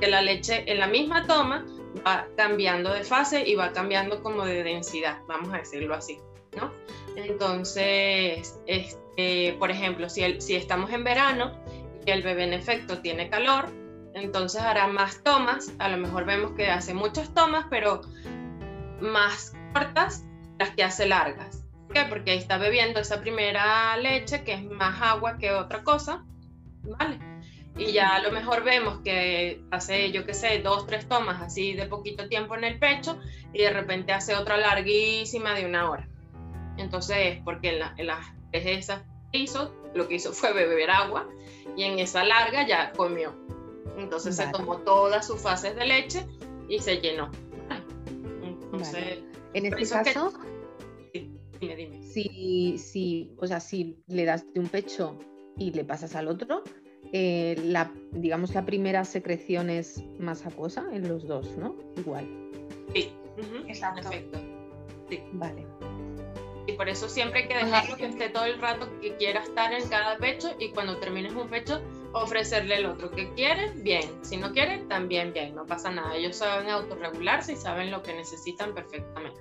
[0.00, 1.64] que la leche en la misma toma
[2.04, 6.18] va cambiando de fase y va cambiando como de densidad, vamos a decirlo así,
[6.56, 6.72] ¿no?
[7.14, 11.56] Entonces, este, por ejemplo, si, si estamos en verano
[12.04, 13.68] y el bebé en efecto tiene calor,
[14.14, 18.02] Entonces hará más tomas, a lo mejor vemos que hace muchas tomas, pero
[19.00, 20.24] más cortas
[20.58, 21.64] las que hace largas.
[21.86, 22.04] ¿Por qué?
[22.08, 26.24] Porque ahí está bebiendo esa primera leche que es más agua que otra cosa,
[26.82, 27.18] ¿vale?
[27.76, 31.72] Y ya a lo mejor vemos que hace, yo qué sé, dos, tres tomas así
[31.72, 33.18] de poquito tiempo en el pecho
[33.54, 36.06] y de repente hace otra larguísima de una hora.
[36.76, 41.28] Entonces, porque en, la, en las esas hizo, lo que hizo fue beber agua
[41.76, 43.34] y en esa larga ya comió.
[43.98, 46.26] Entonces se tomó todas sus fases de leche
[46.68, 47.30] y se llenó.
[48.42, 49.22] Entonces,
[49.54, 50.32] en este caso,
[51.60, 52.02] dime, dime.
[52.02, 55.18] Si, si, o sea, si le das de un pecho
[55.58, 56.62] y le pasas al otro,
[57.12, 61.76] eh, la, digamos, la primera secreción es más acuosa en los dos, ¿no?
[61.96, 62.26] Igual.
[62.94, 63.12] Sí,
[63.68, 64.08] exacto.
[65.10, 65.20] Sí.
[65.32, 65.66] Vale.
[66.66, 69.72] Y por eso siempre hay que dejarlo que esté todo el rato que quiera estar
[69.72, 74.02] en cada pecho y cuando termines un pecho ofrecerle el otro que quiere, bien.
[74.22, 76.14] Si no quiere, también bien, no pasa nada.
[76.14, 79.40] Ellos saben autorregularse y saben lo que necesitan perfectamente.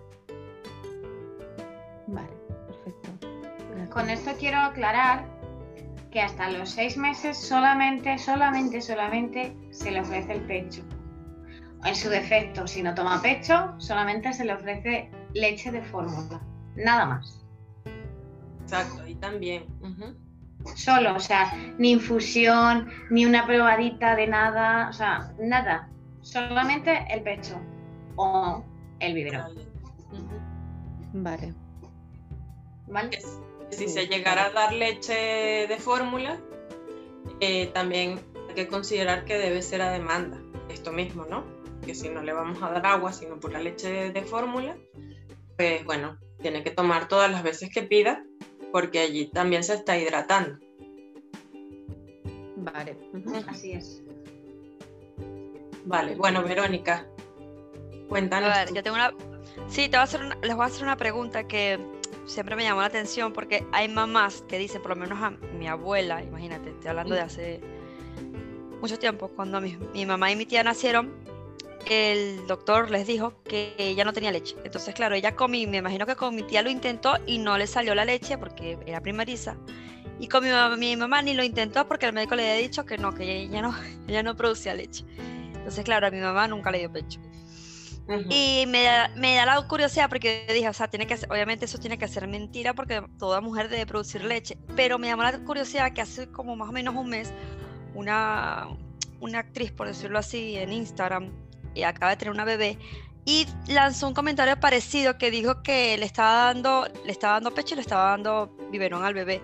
[2.07, 2.29] Vale,
[2.67, 3.91] perfecto.
[3.91, 5.25] Con esto quiero aclarar
[6.11, 10.81] que hasta los seis meses solamente, solamente, solamente se le ofrece el pecho.
[11.83, 16.41] En su defecto, si no toma pecho, solamente se le ofrece leche de fórmula,
[16.75, 17.43] nada más.
[18.61, 19.65] Exacto, y también.
[20.75, 25.89] Solo, o sea, ni infusión, ni una probadita de nada, o sea, nada.
[26.21, 27.59] Solamente el pecho
[28.15, 28.63] o
[28.99, 29.55] el biberón.
[31.13, 31.53] Vale.
[32.87, 33.19] ¿Vale?
[33.69, 35.13] Si se llegara a dar leche
[35.67, 36.37] de fórmula,
[37.39, 38.19] eh, también
[38.49, 40.39] hay que considerar que debe ser a demanda.
[40.69, 41.43] Esto mismo, ¿no?
[41.85, 44.77] Que si no le vamos a dar agua, sino por la leche de fórmula,
[45.57, 48.23] pues bueno, tiene que tomar todas las veces que pida
[48.71, 50.57] porque allí también se está hidratando.
[52.57, 52.97] Vale,
[53.47, 54.03] así es.
[55.85, 57.07] Vale, bueno, Verónica,
[58.07, 58.51] cuéntanos.
[58.51, 59.13] A ver, yo tengo una.
[59.67, 61.79] Sí, te voy a hacer les voy a hacer una pregunta que
[62.25, 65.67] siempre me llamó la atención porque hay mamás que dicen, por lo menos a mi
[65.67, 67.61] abuela, imagínate, estoy hablando de hace
[68.79, 71.13] mucho tiempo, cuando mi, mi mamá y mi tía nacieron,
[71.87, 74.55] el doctor les dijo que ella no tenía leche.
[74.63, 77.57] Entonces, claro, ella con mi, me imagino que con mi tía lo intentó y no
[77.57, 79.57] le salió la leche porque era primeriza.
[80.19, 82.85] Y con mi mamá, mi mamá ni lo intentó porque el médico le había dicho
[82.85, 83.75] que no, que ella no,
[84.07, 85.05] ella no producía leche.
[85.55, 87.19] Entonces, claro, a mi mamá nunca le dio pecho.
[88.29, 91.77] Y me da, me da, la curiosidad porque dije, o sea, tiene que obviamente eso
[91.77, 94.57] tiene que ser mentira porque toda mujer debe producir leche.
[94.75, 97.31] Pero me llamó la curiosidad que hace como más o menos un mes,
[97.93, 98.67] una,
[99.19, 101.31] una actriz, por decirlo así, en Instagram,
[101.73, 102.77] y acaba de tener una bebé,
[103.25, 107.75] y lanzó un comentario parecido que dijo que le estaba dando, le estaba dando pecho
[107.75, 109.41] y le estaba dando biberón al bebé,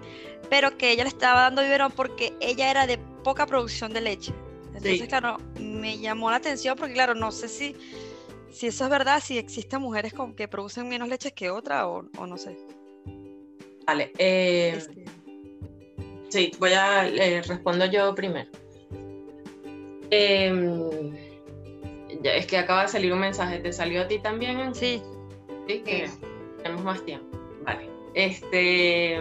[0.49, 4.33] pero que ella le estaba dando biberón porque ella era de poca producción de leche.
[4.73, 7.75] Entonces, claro, me llamó la atención porque, claro, no sé si,
[8.51, 12.03] si eso es verdad, si existen mujeres con, que producen menos leche que otras o,
[12.25, 12.57] no sé.
[13.85, 15.05] Vale, eh, este.
[16.29, 18.49] sí, voy a eh, respondo yo primero.
[20.11, 21.26] Eh,
[22.23, 24.73] es que acaba de salir un mensaje, ¿te salió a ti también?
[24.73, 25.01] Sí.
[25.67, 26.10] Sí, que
[26.63, 27.38] tenemos más tiempo.
[27.63, 27.89] Vale.
[28.13, 29.19] Este.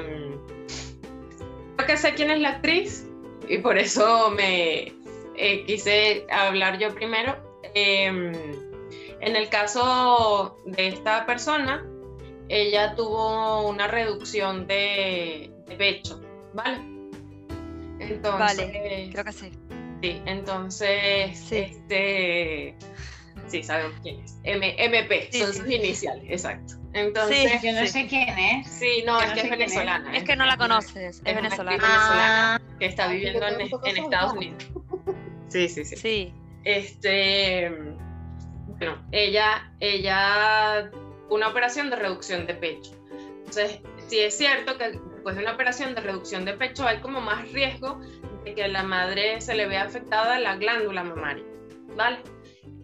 [1.77, 3.07] Creo que sé quién es la actriz
[3.49, 4.93] y por eso me
[5.37, 7.37] eh, quise hablar yo primero.
[7.75, 8.33] Em,
[9.21, 11.85] en el caso de esta persona,
[12.49, 16.21] ella tuvo una reducción de, pecho,
[16.55, 16.79] ¿vale?
[17.99, 19.51] Entonces, vale, creo que sí.
[20.03, 22.77] Sí, entonces, este,
[23.49, 24.37] sí, sabemos quién es.
[24.45, 26.75] MP, son sus iniciales, exacto.
[26.93, 28.69] Entonces, yo no sé quién es.
[28.69, 30.17] Sí, no, es que es venezolana.
[30.17, 30.25] Es.
[30.25, 31.77] que no la conoces, es, venezolana.
[31.77, 34.65] venezolana que está viviendo en, en Estados Unidos.
[35.49, 35.97] Sí, sí, sí.
[35.97, 36.35] Sí.
[36.65, 37.71] Este,
[38.67, 40.91] bueno, ella, ella,
[41.31, 42.91] una operación de reducción de pecho.
[43.39, 47.21] Entonces, sí es cierto que después de una operación de reducción de pecho hay como
[47.21, 48.01] más riesgo
[48.55, 51.45] que a la madre se le vea afectada la glándula mamaria,
[51.97, 52.19] ¿vale?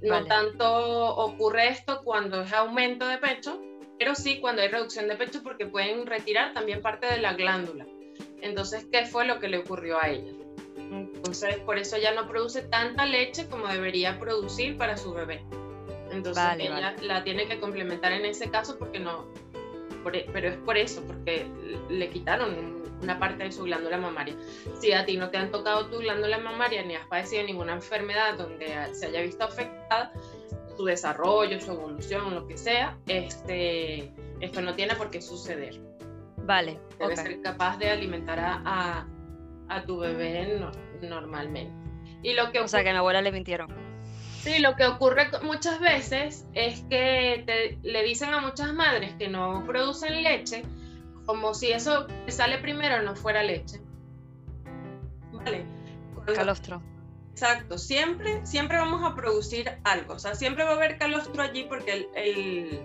[0.03, 3.61] No tanto ocurre esto cuando es aumento de pecho,
[3.99, 7.87] pero sí cuando hay reducción de pecho porque pueden retirar también parte de la glándula.
[8.41, 10.33] Entonces, ¿qué fue lo que le ocurrió a ella?
[10.77, 15.45] Entonces, por eso ya no produce tanta leche como debería producir para su bebé.
[16.11, 19.33] Entonces, ella la tiene que complementar en ese caso porque no,
[20.13, 21.47] e, pero es por eso, porque
[21.89, 24.37] le quitaron una parte de su glándula mamaria.
[24.81, 28.39] Si a ti no te han tocado tu glándula mamaria ni has padecido ninguna enfermedad
[28.39, 30.13] donde se haya visto afectada
[30.77, 35.81] su desarrollo, su evolución, lo que sea, este, esto no tiene por qué suceder.
[36.39, 36.81] Vale.
[36.99, 39.07] Debes ser capaz de alimentar a,
[39.69, 40.61] a, tu bebé
[41.03, 41.71] normalmente.
[42.23, 43.69] Y lo que o sea, que a mi abuela le mintieron.
[44.41, 49.63] Sí, lo que ocurre muchas veces es que le dicen a muchas madres que no
[49.67, 50.65] producen leche
[51.27, 53.81] como si eso que sale primero no fuera leche.
[55.33, 55.65] Vale.
[56.35, 56.83] calostro.
[57.33, 61.65] Exacto, siempre, siempre vamos a producir algo, o sea, siempre va a haber calostro allí
[61.65, 62.83] porque el,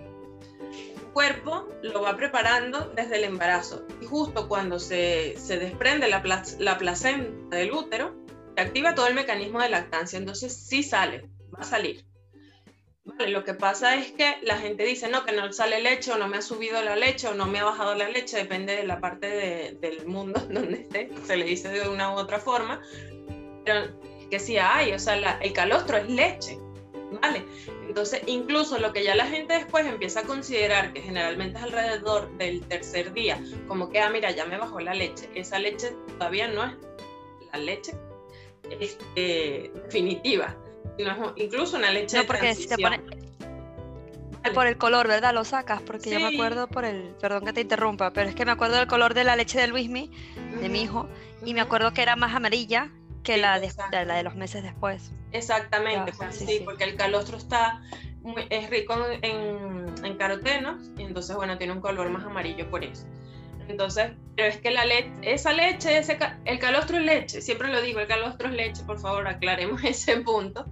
[1.12, 3.84] cuerpo lo va preparando desde el embarazo.
[4.00, 6.22] Y justo cuando se, desprende la,
[6.58, 8.14] la placenta del útero,
[8.56, 12.07] se activa todo el mecanismo de lactancia, entonces sí sale, va a salir.
[13.16, 16.28] Lo que pasa es que la gente dice, no, que no sale leche o no
[16.28, 19.00] me ha subido la leche o no me ha bajado la leche, depende de la
[19.00, 22.80] parte del mundo donde esté, se le dice de una u otra forma,
[23.64, 23.88] pero
[24.30, 26.58] que sí hay, o sea, el calostro es leche,
[27.22, 27.44] ¿vale?
[27.86, 32.30] Entonces, incluso lo que ya la gente después empieza a considerar, que generalmente es alrededor
[32.36, 36.48] del tercer día, como que, ah, mira, ya me bajó la leche, esa leche todavía
[36.48, 36.72] no es
[37.52, 37.92] la leche
[38.80, 40.56] este, definitiva,
[41.36, 43.00] incluso una leche no, porque Si te pone...
[44.54, 45.34] Por el color, ¿verdad?
[45.34, 48.46] Lo sacas, porque yo me acuerdo por el, perdón que te interrumpa, pero es que
[48.46, 50.10] me acuerdo del color de la leche de Luismi,
[50.60, 51.06] de mi hijo,
[51.44, 52.90] y me acuerdo que era más amarilla
[53.22, 53.70] que la, de,
[54.06, 55.12] la de los meses después.
[55.32, 57.82] Exactamente, pues, sí, porque el calostro está
[58.50, 63.06] es rico en, en, carotenos y entonces, bueno, tiene un color más amarillo por eso.
[63.68, 67.80] Entonces, pero es que la leche, esa leche, ese, el calostro es leche, siempre lo
[67.82, 70.66] digo, el calostro es leche, por favor, aclaremos ese punto.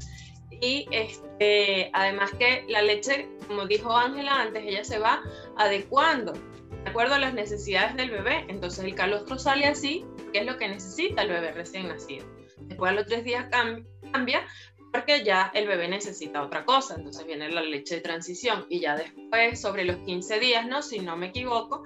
[0.60, 5.22] Y este, además que la leche, como dijo Ángela antes, ella se va
[5.58, 8.46] adecuando de acuerdo a las necesidades del bebé.
[8.48, 12.26] Entonces el calostro sale así, que es lo que necesita el bebé recién nacido.
[12.60, 14.46] Después a los tres días cambia
[14.92, 16.94] porque ya el bebé necesita otra cosa.
[16.94, 20.80] Entonces viene la leche de transición y ya después, sobre los 15 días, ¿no?
[20.80, 21.82] Si no me equivoco,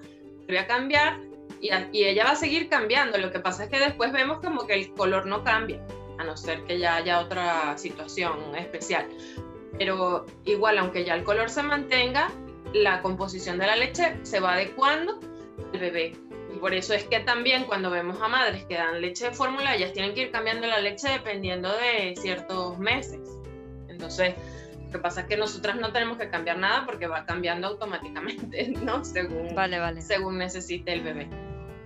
[0.59, 1.19] a cambiar
[1.61, 3.19] y, y, ella va a seguir cambiando.
[3.19, 5.81] Lo que pasa es que después vemos como que el color no cambia,
[6.19, 9.07] a no ser que ya haya otra situación especial.
[9.79, 12.31] Pero igual, aunque ya el color se mantenga,
[12.73, 15.21] la composición de la leche se va adecuando
[15.73, 16.13] al bebé.
[16.53, 19.75] Y por eso es que también cuando vemos a madres que dan leche de fórmula,
[19.77, 23.21] ellas tienen que ir cambiando la leche dependiendo de ciertos meses.
[23.89, 24.35] Entonces,
[24.91, 28.69] lo que pasa es que nosotras no tenemos que cambiar nada porque va cambiando automáticamente,
[28.85, 29.05] ¿no?
[29.05, 30.03] Según, vale, vale.
[30.03, 31.29] según necesite el bebé.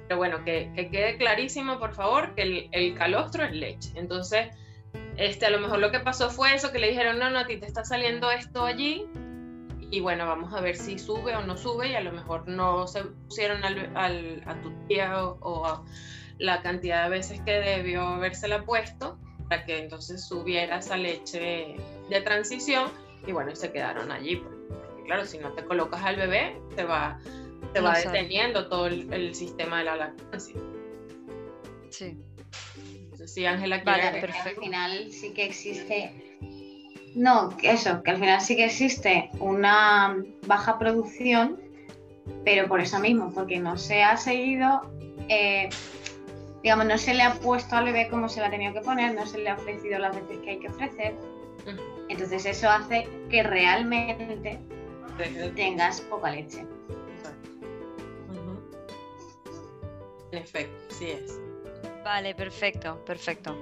[0.09, 3.93] Pero bueno, que, quede clarísimo, por favor, que el, el, calostro es leche.
[3.97, 4.49] Entonces,
[5.19, 7.47] este, a lo mejor lo que pasó fue eso, que le dijeron, no, no, a
[7.47, 9.07] ti te está saliendo esto allí,
[9.91, 12.87] y bueno, vamos a ver si sube o no sube, y a lo mejor no
[12.87, 15.85] se pusieron al, a tu tía o, o
[16.39, 19.19] la cantidad de veces que debió habérsela puesto,
[19.51, 21.77] para que entonces subiera esa leche
[22.09, 22.91] de transición
[23.27, 24.37] y bueno, se quedaron allí.
[24.37, 27.19] Porque claro, si no te colocas al bebé, te va,
[27.73, 30.57] te va deteniendo todo el, sistema de la lactancia.
[31.91, 32.19] Sí.
[33.27, 36.39] Sí, Ángela vale, al final sí que existe.
[37.15, 41.61] No, eso, que al final sí que existe una baja producción,
[42.45, 44.83] pero por eso mismo, porque no se ha seguido
[45.29, 45.69] eh,
[46.63, 49.15] digamos, no se le ha puesto al bebé como se le ha tenido que poner,
[49.15, 51.15] no se le ha ofrecido las veces que hay que ofrecer.
[52.09, 54.61] Entonces eso hace que realmente
[55.55, 56.67] tengas poca leche.
[60.33, 61.41] En efecto, sí es.
[62.05, 63.57] Vale, perfecto, perfecto.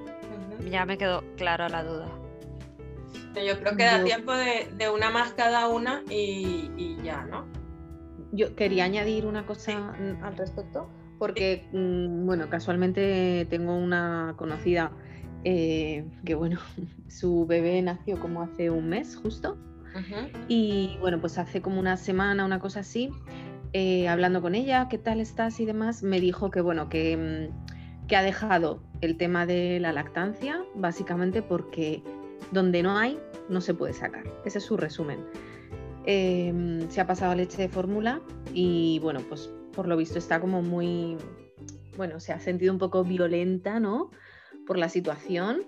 [0.70, 2.08] Ya me quedó clara la duda.
[3.34, 7.46] Yo creo que da tiempo de, una más cada una y, ya, ¿no?
[8.32, 10.88] Yo quería añadir una cosa al respecto
[11.18, 14.90] porque, mm, bueno, casualmente tengo una conocida
[15.44, 16.58] eh, que, bueno,
[17.08, 19.56] su bebé nació como hace un mes justo.
[20.48, 23.10] Y bueno, pues hace como una semana, una cosa así,
[23.74, 26.02] eh, hablando con ella, ¿qué tal estás y demás?
[26.02, 31.42] Me dijo que, bueno, que, mm, que ha dejado el tema de la lactancia, básicamente
[31.42, 32.02] porque
[32.52, 34.24] donde no hay, no se puede sacar.
[34.44, 35.20] Ese es su resumen.
[36.04, 38.20] Em, se ha pasado leche de fórmula
[38.52, 41.16] y bueno, pues por lo visto está como muy,
[41.96, 44.10] bueno, se ha sentido un poco violenta, ¿no?
[44.66, 45.64] Por la situación,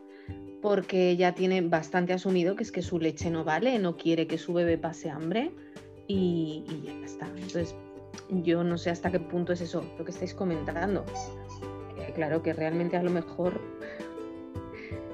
[0.62, 4.38] porque ya tiene bastante asumido que es que su leche no vale, no quiere que
[4.38, 5.52] su bebé pase hambre
[6.06, 7.26] y, ya está.
[7.26, 7.74] Entonces,
[8.30, 11.04] yo no sé hasta qué punto es eso lo que estáis comentando.
[12.14, 13.60] Claro que realmente a lo mejor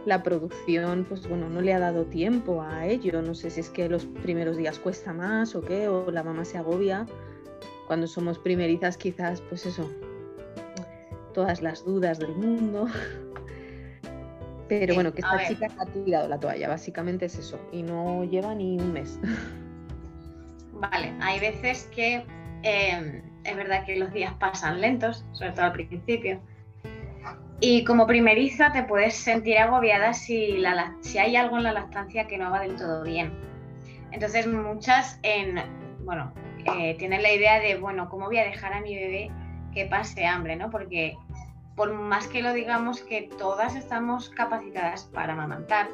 [0.06, 3.22] la producción, pues bueno, no le ha dado tiempo a ello.
[3.22, 6.44] No sé si es que los primeros días cuesta más o qué, o la mamá
[6.44, 7.06] se agobia
[7.86, 9.90] cuando somos primerizas quizás, pues eso,
[11.34, 12.86] todas las dudas del mundo.
[14.70, 18.54] Pero bueno, que esta chica ha tirado la toalla, básicamente es eso, y no lleva
[18.54, 19.18] ni un mes.
[20.74, 22.24] Vale, hay veces que
[22.62, 26.40] em, es verdad que los días pasan lentos, sobre todo al principio,
[27.58, 32.28] Y como primeriza te puedes sentir agobiada si, la, si hay algo en la lactancia
[32.28, 33.32] que no va del todo bien.
[34.12, 35.56] Entonces muchas en,
[36.04, 36.32] bueno,
[36.78, 39.32] eh, tienen la idea de, bueno, ¿cómo voy a dejar a mi bebé
[39.74, 40.54] que pase hambre?
[40.54, 40.70] ¿no?
[40.70, 41.16] Porque
[41.76, 45.88] por más que lo digamos que todas estamos capacitadas para amamantar,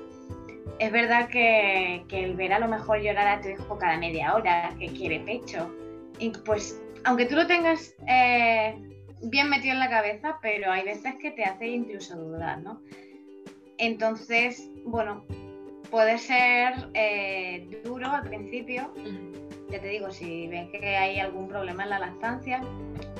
[0.79, 4.75] es verdad que, el ver a lo mejor llorar a tu hijo cada media hora,
[4.79, 5.71] que quiere pecho,
[6.19, 8.75] y pues aunque tú lo tengas eh,
[9.23, 12.81] bien metido en la cabeza, pero hay veces que te hace incluso dudar, ¿no?
[13.79, 15.25] Entonces, bueno,
[15.91, 18.93] puede ser eh, duro al principio,
[19.71, 22.61] ya te digo, si ven que hay algún problema en la lactancia,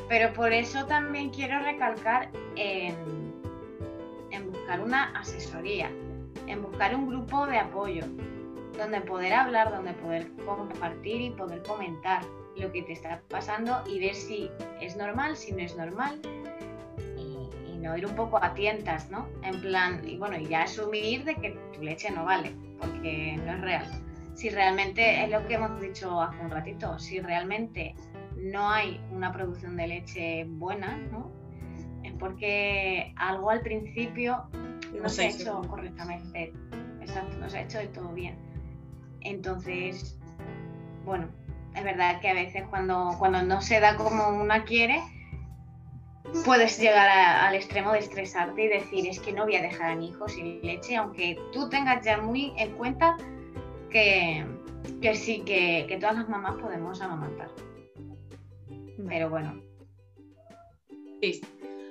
[0.09, 2.95] pero por eso también quiero recalcar en,
[4.31, 5.91] en buscar una asesoría,
[6.47, 8.05] en buscar un grupo de apoyo,
[8.77, 12.23] donde poder hablar, donde poder compartir y poder comentar
[12.57, 14.51] lo que te está pasando y ver si
[14.81, 16.21] es normal, si no es normal
[17.17, 19.29] y, no ir un poco a tientas, ¿no?
[19.43, 23.53] En plan, y bueno, y ya asumir de que tu leche no vale, porque no
[23.53, 23.87] es real.
[24.35, 27.95] Si realmente, es lo que hemos dicho hace un ratito, si realmente
[28.37, 31.31] no hay una producción de leche buena, ¿no?
[32.03, 34.45] Es porque algo al principio
[35.01, 36.53] no, se ha hecho correctamente.
[37.01, 38.37] Exacto, no se ha hecho de todo bien.
[39.21, 40.19] Entonces,
[41.05, 41.29] bueno,
[41.75, 45.03] es verdad que a veces cuando, cuando no se da como una quiere,
[46.45, 49.97] puedes llegar al extremo de estresarte y decir, es que no voy a dejar a
[49.97, 53.17] mi hijo sin leche, aunque tú tengas ya muy en cuenta
[53.91, 54.45] que,
[55.15, 57.49] sí, que, todas las mamás podemos amamantar.
[59.09, 59.63] Pero bueno.
[61.21, 61.41] Sí.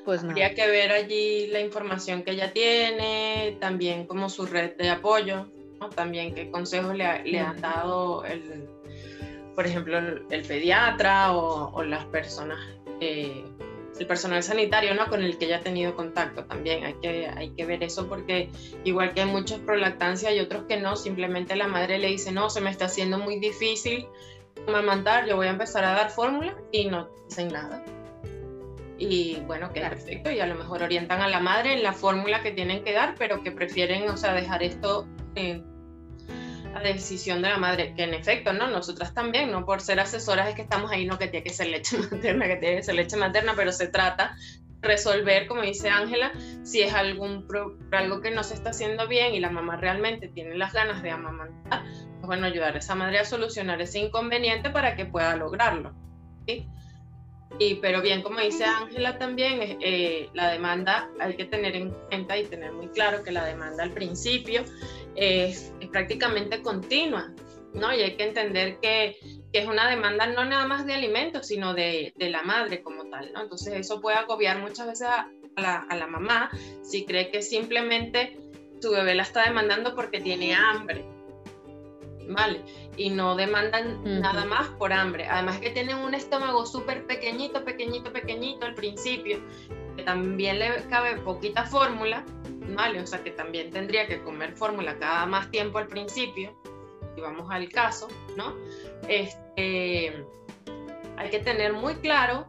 [0.05, 4.89] Pues Habría que ver allí la información que ella tiene, también como su red de
[4.89, 5.47] apoyo,
[5.95, 8.67] también qué consejos le, le han dado el,
[9.55, 12.59] por ejemplo, el, pediatra o, las personas,
[12.99, 13.43] eh,
[13.97, 15.07] el personal sanitario, ¿no?
[15.07, 16.83] Con el que ella ha tenido contacto también.
[16.83, 18.49] Hay que, hay que ver eso porque
[18.83, 22.49] igual que hay muchos prolactancia y otros que no, simplemente la madre le dice, no,
[22.49, 24.07] se me está haciendo muy difícil
[24.67, 27.83] amamantar, yo voy a empezar a dar fórmula y no dicen nada.
[28.97, 31.91] Y bueno, que es perfecto, y a lo mejor orientan a la madre en la
[31.91, 35.61] fórmula que tienen que dar, pero que prefieren, o sea, dejar esto eh,
[36.73, 38.67] la decisión de la madre, que en efecto, ¿no?
[38.67, 41.67] Nosotras también, no por ser asesoras es que estamos ahí, no que tiene que ser
[41.67, 44.35] leche materna, que tiene que ser leche materna, pero se trata
[44.85, 46.31] resolver, como dice Ángela,
[46.63, 47.27] si es algo
[48.21, 51.83] que no se está haciendo bien y la mamá realmente tiene las ganas de amamantar,
[51.83, 55.93] pues bueno, ayudar a esa madre a solucionar ese inconveniente para que pueda lograrlo.
[57.57, 62.37] Y, pero bien, como dice Ángela también, eh, la demanda hay que tener en cuenta
[62.37, 64.63] y tener muy claro que la demanda al principio
[65.15, 67.31] es, prácticamente continua,
[67.75, 67.93] ¿no?
[67.93, 69.17] Y hay que entender que,
[69.51, 73.09] que, es una demanda no nada más de alimentos, sino de, de, la madre como
[73.09, 73.41] tal, ¿no?
[73.43, 76.49] Entonces eso puede agobiar muchas veces a, la, a la mamá
[76.83, 78.37] si cree que simplemente
[78.81, 81.05] su bebé la está demandando porque tiene hambre,
[82.29, 82.61] ¿vale?
[82.97, 85.27] Y no demandan nada más por hambre.
[85.27, 89.39] Además que tienen un estómago súper pequeñito, pequeñito, pequeñito al principio,
[89.95, 92.25] que también le cabe poquita fórmula,
[92.75, 93.01] ¿vale?
[93.01, 96.55] O sea que también tendría que comer fórmula cada más tiempo al principio,
[97.15, 98.55] y vamos al caso, ¿no?
[99.07, 100.25] Este,
[101.17, 102.45] hay que tener muy claro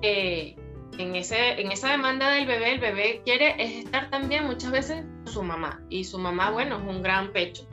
[0.00, 0.56] que
[0.98, 5.32] en, ese, en esa demanda del bebé, el bebé quiere estar también muchas veces con
[5.32, 7.66] su mamá, y su mamá, bueno, es un gran pecho.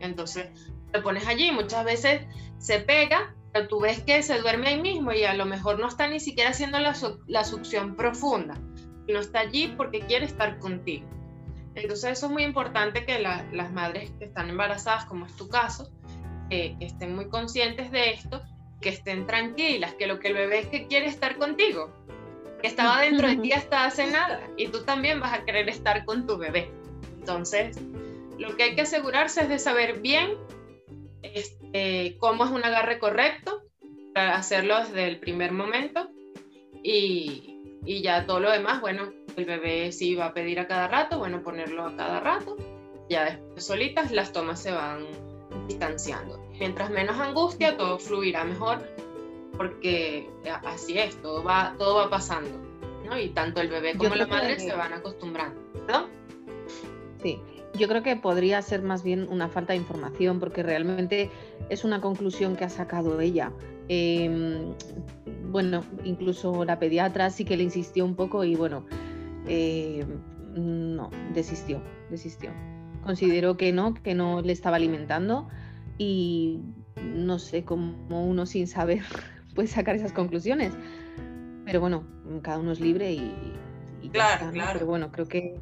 [0.00, 0.48] Entonces,
[0.92, 2.26] te pones allí, muchas veces
[2.58, 5.88] se pega, pero tú ves que se duerme ahí mismo y a lo mejor no
[5.88, 6.94] está ni siquiera haciendo la,
[7.26, 8.54] la succión profunda
[9.12, 11.06] no está allí porque quiere estar contigo.
[11.74, 15.90] Entonces eso es muy importante que las madres que están embarazadas, como es tu caso,
[16.50, 18.42] eh, estén muy conscientes de esto,
[18.80, 21.90] que estén tranquilas, que lo que el bebé es que quiere estar contigo,
[22.60, 26.04] que estaba dentro de ti hasta hace nada y tú también vas a querer estar
[26.04, 26.70] con tu bebé.
[27.18, 27.78] Entonces,
[28.38, 30.34] lo que hay que asegurarse es de saber bien
[31.22, 33.62] este, cómo es un agarre correcto,
[34.14, 36.08] para hacerlo desde el primer momento
[36.82, 40.88] y, y ya todo lo demás, bueno, el bebé sí va a pedir a cada
[40.88, 42.56] rato, bueno, ponerlo a cada rato.
[43.08, 45.06] Ya después solitas las tomas se van
[45.68, 46.40] distanciando.
[46.58, 48.82] Mientras menos angustia, todo fluirá mejor,
[49.56, 50.28] porque
[50.64, 52.50] así es, todo va, todo va pasando.
[53.04, 53.18] ¿no?
[53.18, 55.60] Y tanto el bebé como la madre se van acostumbrando.
[55.88, 56.08] ¿no?
[57.22, 57.40] Sí,
[57.74, 61.30] yo creo que podría ser más bien una falta de información, porque realmente
[61.68, 63.52] es una conclusión que ha sacado ella.
[63.88, 64.74] Em,
[65.50, 68.86] bueno, incluso la pediatra sí que le insistió un poco y bueno,
[69.46, 70.06] em,
[70.54, 72.50] no, desistió, desistió.
[73.02, 75.48] Consideró que no, que no le estaba alimentando
[75.98, 76.60] y
[77.02, 79.02] no sé cómo uno sin saber
[79.54, 80.74] puede sacar esas conclusiones.
[81.64, 82.04] Pero bueno,
[82.42, 83.54] cada uno es libre y,
[84.12, 84.72] Claro, claro.
[84.74, 85.58] Pero bueno, creo que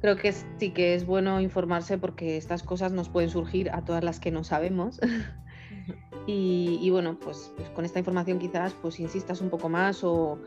[0.00, 4.02] creo que sí que es bueno informarse porque estas cosas nos pueden surgir a todas
[4.02, 5.00] las que no sabemos.
[6.26, 10.38] y, bueno, pues, pues, con esta información quizás pues insistas un poco más o,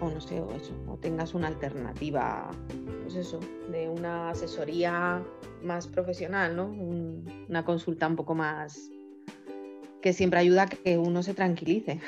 [0.00, 2.50] o no sé, o eso, o tengas una alternativa,
[3.02, 3.38] pues eso,
[3.70, 5.22] de una asesoría
[5.62, 6.66] más profesional, ¿no?
[6.66, 8.90] una consulta un poco más
[10.00, 12.00] que siempre ayuda a que uno se tranquilice.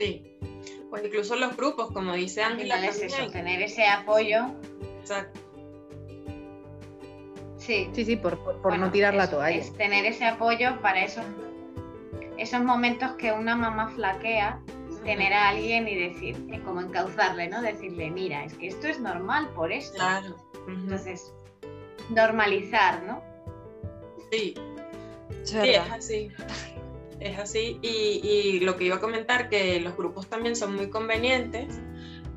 [0.00, 0.24] Sí,
[0.88, 2.84] pues incluso los grupos, como dice Ángela.
[2.84, 4.46] Es eso, tener ese apoyo.
[5.00, 5.40] Exacto.
[7.56, 8.38] Sí, sí, sí, por,
[8.78, 9.56] no tirar la toalla.
[9.56, 11.24] Es tener ese apoyo para esos,
[12.38, 14.60] esos momentos que una mamá flaquea,
[15.04, 17.62] tener a alguien y decir, como encauzarle, ¿no?
[17.62, 19.96] Decirle, mira, es que esto es normal por esto.
[19.96, 20.36] Claro.
[20.68, 21.32] Entonces,
[22.10, 23.22] normalizar, ¿no?
[24.30, 24.54] Sí.
[25.44, 26.30] Sí, es así.
[27.18, 27.78] Es así.
[27.82, 31.80] Y, y, lo que iba a comentar, que los grupos también son muy convenientes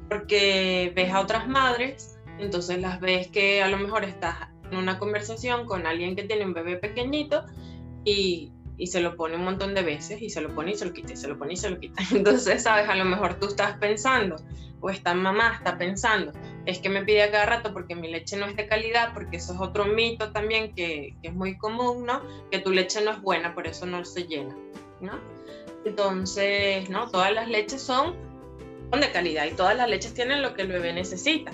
[0.09, 4.35] porque ves a otras madres, entonces las ves que a lo mejor estás
[4.69, 7.45] en una conversación con alguien que tiene un bebé pequeñito
[8.03, 10.85] y y se lo pone un montón de veces y se lo pone y se
[10.85, 12.01] lo quita y se lo pone y se lo quita.
[12.11, 14.35] Entonces, sabes, a lo mejor tú estás pensando
[14.81, 16.33] o esta mamá está pensando,
[16.65, 19.37] es que me pide a cada rato porque mi leche no es de calidad, porque
[19.37, 22.21] eso es otro mito también que, que es muy común, ¿no?
[22.51, 24.53] Que tu leche no es buena, por eso no se llena,
[24.99, 25.19] ¿no?
[25.85, 27.09] Entonces, ¿no?
[27.09, 28.15] Todas las leches son,
[28.91, 31.53] son de calidad y todas las leches tienen lo que el bebé necesita.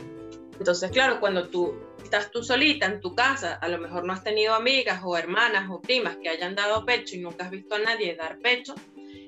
[0.57, 1.75] Entonces, claro, cuando tú
[2.09, 5.69] estás tú solita en tu casa, a lo mejor no has tenido amigas o hermanas
[5.69, 8.73] o primas que hayan dado pecho y nunca has visto a nadie dar pecho,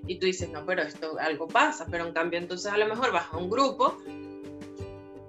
[0.07, 3.11] y tú dices, no, pero esto algo pasa, pero en cambio entonces a lo mejor
[3.11, 3.99] vas a un grupo,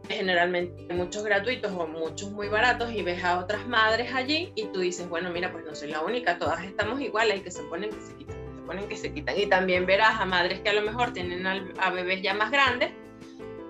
[0.09, 4.81] generalmente muchos gratuitos o muchos muy baratos, y ves a otras madres allí y tú
[4.81, 7.91] dices, bueno, mira, pues no soy la única, todas estamos iguales y que se ponen
[7.91, 9.39] que se quitan, se ponen que se quitan.
[9.39, 12.93] Y también verás a madres que a lo mejor tienen a bebés ya más grandes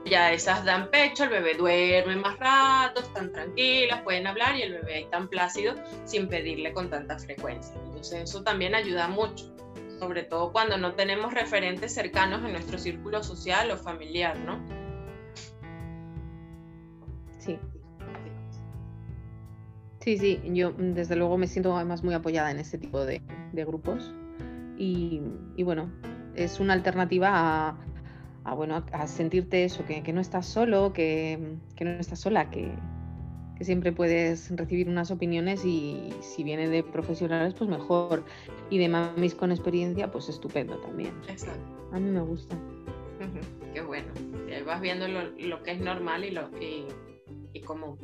[0.05, 4.73] ya esas dan pecho, el bebé duerme más rato, están tranquilas, pueden hablar y el
[4.73, 5.75] bebé ahí tan plácido
[6.05, 7.75] sin pedirle con tanta frecuencia.
[7.87, 9.55] Entonces eso también ayuda mucho,
[9.99, 14.61] sobre todo cuando no tenemos referentes cercanos en nuestro círculo social o familiar, ¿no?
[17.39, 17.59] Sí.
[20.01, 23.23] Sí, sí, yo desde luego me siento además muy apoyada en este tipo de,
[23.53, 24.13] grupos
[24.77, 25.21] y,
[25.57, 25.93] y bueno,
[26.35, 27.31] es una alternativa
[27.69, 27.77] a,
[28.45, 31.39] a, bueno, a sentirte eso, que, no estás solo, que,
[31.81, 32.71] no estás sola, que,
[33.61, 38.25] siempre puedes recibir unas opiniones y si viene de profesionales, pues mejor.
[38.71, 41.13] Y de mamis con experiencia, pues estupendo también.
[41.29, 41.63] Exacto.
[41.93, 42.59] A mí me gusta.
[43.73, 44.09] Qué bueno.
[44.67, 46.87] vas viendo lo, que es normal y lo y,
[47.53, 48.01] y común.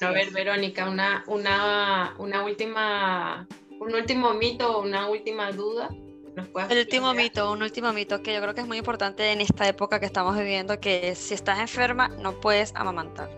[0.00, 3.46] a ver, Verónica, una, una, una última,
[3.78, 5.88] un último mito, una última duda
[6.36, 9.66] el último mito, un último mito que yo creo que es muy importante en esta
[9.66, 13.30] época que estamos viviendo, que si estás enferma no puedes amamantar.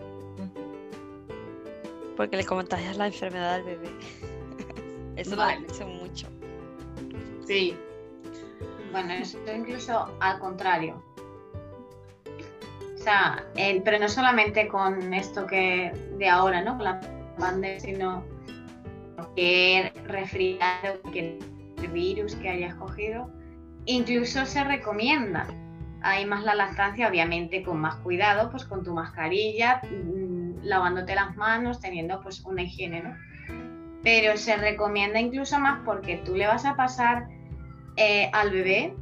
[2.17, 3.89] Porque le contagias la enfermedad al bebé.
[5.15, 6.27] Eso lo dice mucho.
[7.47, 7.77] Sí.
[8.91, 11.01] Bueno, eso incluso al contrario.
[12.95, 16.75] O sea, pero no solamente con esto que de ahora, ¿no?
[16.75, 17.01] Con la
[17.37, 18.23] pandemia, sino
[19.35, 20.99] que resfriado,
[21.79, 23.31] que virus que hayas cogido.
[23.85, 25.47] Incluso se recomienda.
[26.01, 31.35] Hay más la lactancia, obviamente con más cuidado, pues con tu mascarilla, mm, lavándote las
[31.35, 33.15] manos, teniendo pues una higiene, ¿no?
[34.03, 37.27] Pero se recomienda incluso más porque tú le vas a pasar
[37.97, 38.93] eh, al bebé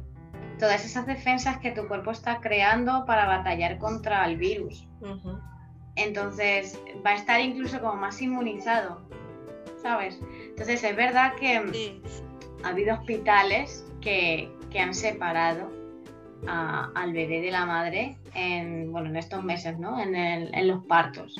[0.58, 4.86] todas esas defensas que tu cuerpo está creando para batallar contra el virus.
[5.96, 9.00] Entonces va a estar incluso como más inmunizado,
[9.82, 10.20] ¿sabes?
[10.48, 12.02] Entonces es verdad que
[12.64, 15.70] ha habido hospitales que, han separado
[16.46, 20.00] al bebé de la madre en, bueno, en estos meses, ¿no?
[20.00, 21.34] En, los partos.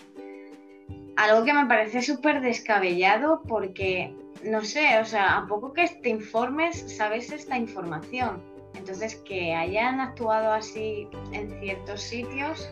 [1.16, 4.14] Algo que me parece súper descabellado porque,
[4.44, 8.42] no sé, o sea, a poco que te informes, sabes esta información.
[8.74, 12.68] Entonces, que hayan actuado así en ciertos sitios,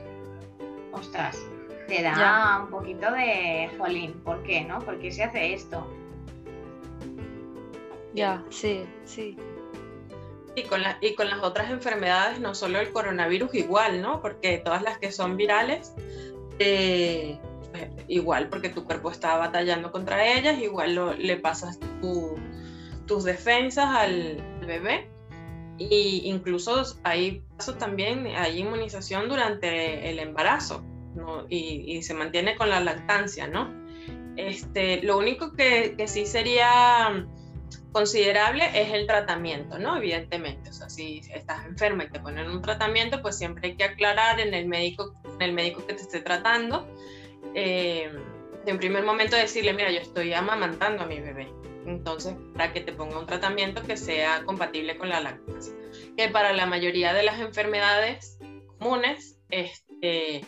[0.93, 1.39] ostras,
[1.87, 4.13] te da un poquito de jolín.
[4.25, 4.79] ¿Por qué, no?
[4.81, 5.87] ¿Por qué se hace esto?
[8.17, 9.37] Ya, sí, sí.
[10.55, 14.23] Y con, y con las otras enfermedades, no solo el coronavirus, igual, ¿no?
[14.23, 15.93] Porque todas las que son virales,
[16.59, 17.39] eh,
[17.71, 21.79] pues, igual, porque tu cuerpo está batallando contra ellas, igual le pasas
[23.07, 25.11] tus defensas al, bebé.
[25.77, 30.83] Y incluso hay casos también, hay inmunización durante el embarazo,
[31.15, 31.45] ¿no?
[31.51, 33.71] y, y, se mantiene con la lactancia, ¿no?
[34.37, 37.27] Este, lo único que, que sí sería
[37.93, 39.97] considerable es el tratamiento, ¿no?
[39.97, 43.85] Evidentemente, o sea, si estás enferma y te ponen un tratamiento, pues siempre hay que
[43.85, 46.87] aclarar en el médico, en el médico que te esté tratando,
[47.55, 48.11] eh,
[48.67, 51.49] en primer momento decirle, mira, yo estoy amamantando a mi bebé,
[51.87, 55.75] entonces para que te ponga un tratamiento que sea compatible con la lactancia,
[56.17, 58.39] que para la mayoría de las enfermedades
[58.79, 60.45] comunes, este,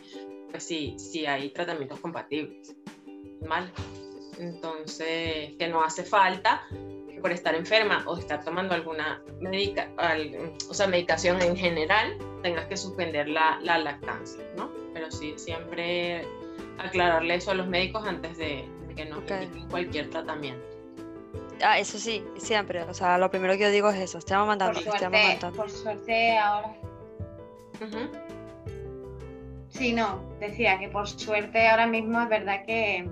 [0.51, 2.76] pues sí, sí hay tratamientos compatibles,
[3.49, 3.70] ¿vale?
[4.39, 6.66] Entonces, que no hace falta
[7.18, 9.88] por estar enferma o estar tomando alguna medica,
[10.68, 14.70] o sea, medicación en general, tengas que suspender la, la lactancia, ¿no?
[14.94, 16.26] Pero sí, siempre
[16.78, 18.64] aclararle eso a los médicos antes de,
[18.96, 19.48] que nos okay.
[19.70, 20.64] cualquier tratamiento.
[21.62, 22.82] Ah, eso sí, siempre.
[22.82, 25.56] O sea, lo primero que yo digo es eso, estoy amamantando, por suerte, amamantando.
[25.56, 26.74] Por suerte ahora...
[29.70, 33.08] Sí, no, decía que por suerte ahora mismo es verdad que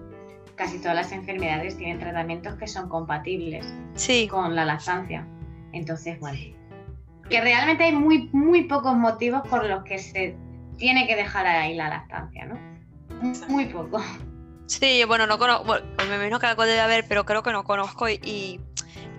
[0.56, 3.66] casi todas las enfermedades tienen tratamientos que son compatibles
[4.28, 5.26] con la lactancia.
[5.72, 6.38] Entonces, bueno,
[7.28, 10.36] que realmente hay muy, muy pocos motivos por los que se
[10.76, 12.58] tiene que dejar ahí la lactancia, ¿no?
[13.48, 14.00] Muy poco.
[14.66, 17.64] Sí, bueno, no conozco, bueno, me imagino que algo debe haber, pero creo que no
[17.64, 18.60] conozco y,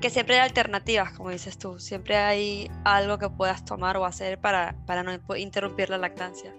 [0.02, 4.40] que siempre hay alternativas, como dices tú, siempre hay algo que puedas tomar o hacer
[4.40, 6.54] para, para no interrumpir la lactancia,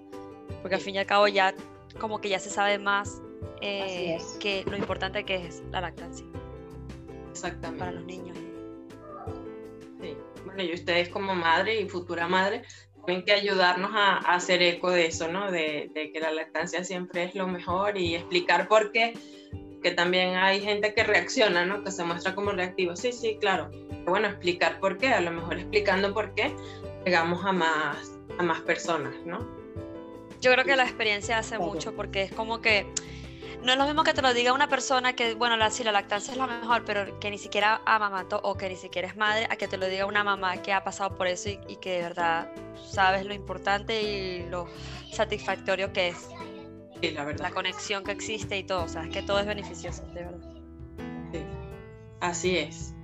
[0.60, 1.54] porque al fin y al cabo ya
[2.00, 3.22] como que ya se sabe más
[3.60, 6.26] eh, que lo importante que es la lactancia.
[7.30, 7.78] Exactamente.
[7.78, 8.36] Para los niños.
[10.00, 10.16] Sí.
[10.44, 12.62] Bueno, y ustedes como madre y futura madre
[13.08, 15.50] tienen que ayudarnos a, hacer eco de eso, ¿no?
[15.50, 19.14] De, que la lactancia siempre es lo mejor y explicar por qué,
[19.82, 21.82] que también hay gente que reacciona, ¿no?
[21.82, 22.96] Que se muestra como reactivo.
[22.96, 23.70] Sí, sí, claro.
[24.06, 26.54] bueno, explicar por qué, a lo mejor explicando por qué
[27.06, 29.38] llegamos a más, a más personas, ¿no?
[30.42, 32.86] Yo creo que la experiencia hace mucho porque es como que
[33.62, 35.92] no es lo mismo que te lo diga una persona que, bueno, la, si la
[35.92, 39.46] lactancia es la mejor, pero que ni siquiera amamantó o que ni siquiera es madre,
[39.50, 42.02] a que te lo diga una mamá que ha pasado por eso y, que de
[42.02, 42.48] verdad
[42.90, 44.68] sabes lo importante y lo
[45.12, 46.28] satisfactorio que es.
[47.00, 47.42] Sí, la verdad.
[47.42, 50.54] La conexión que existe y todo, o sea, es que todo es beneficioso, de verdad.
[51.32, 51.40] Sí,
[52.20, 52.94] así es.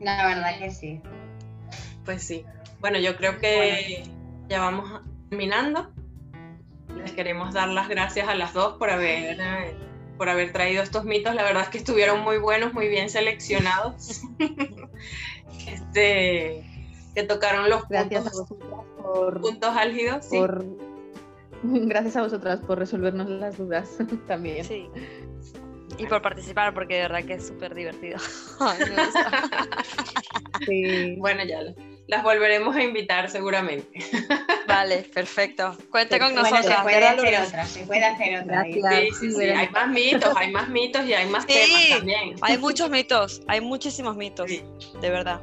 [0.00, 1.00] La verdad que sí.
[2.04, 2.44] Pues sí.
[2.80, 4.04] Bueno, yo creo que
[4.48, 5.90] ya vamos terminando.
[6.96, 9.38] Les queremos dar las gracias a las dos por haber
[10.18, 11.34] por haber traído estos mitos.
[11.34, 14.22] La verdad es que estuvieron muy buenos, muy bien seleccionados.
[15.66, 16.64] este,
[17.14, 20.28] que tocaron los gracias puntos, por, puntos álgidos.
[21.62, 23.98] Gracias a vosotras por resolvernos las dudas
[24.28, 24.64] también.
[24.64, 24.88] Sí.
[25.98, 28.18] Y por participar, porque de verdad que es súper divertido.
[30.66, 31.16] sí.
[31.18, 31.62] Bueno, ya
[32.08, 34.00] las volveremos a invitar seguramente.
[34.66, 35.76] Vale, perfecto.
[35.90, 36.74] Cuente con bueno, nosotros.
[36.74, 38.64] Se puede hacer otra, se puede hacer otra.
[38.64, 38.80] Sí,
[39.20, 42.34] sí, sí, Hay más mitos, hay más mitos y hay más temas también.
[42.40, 45.40] Hay muchos mitos, hay muchísimos mitos, de verdad.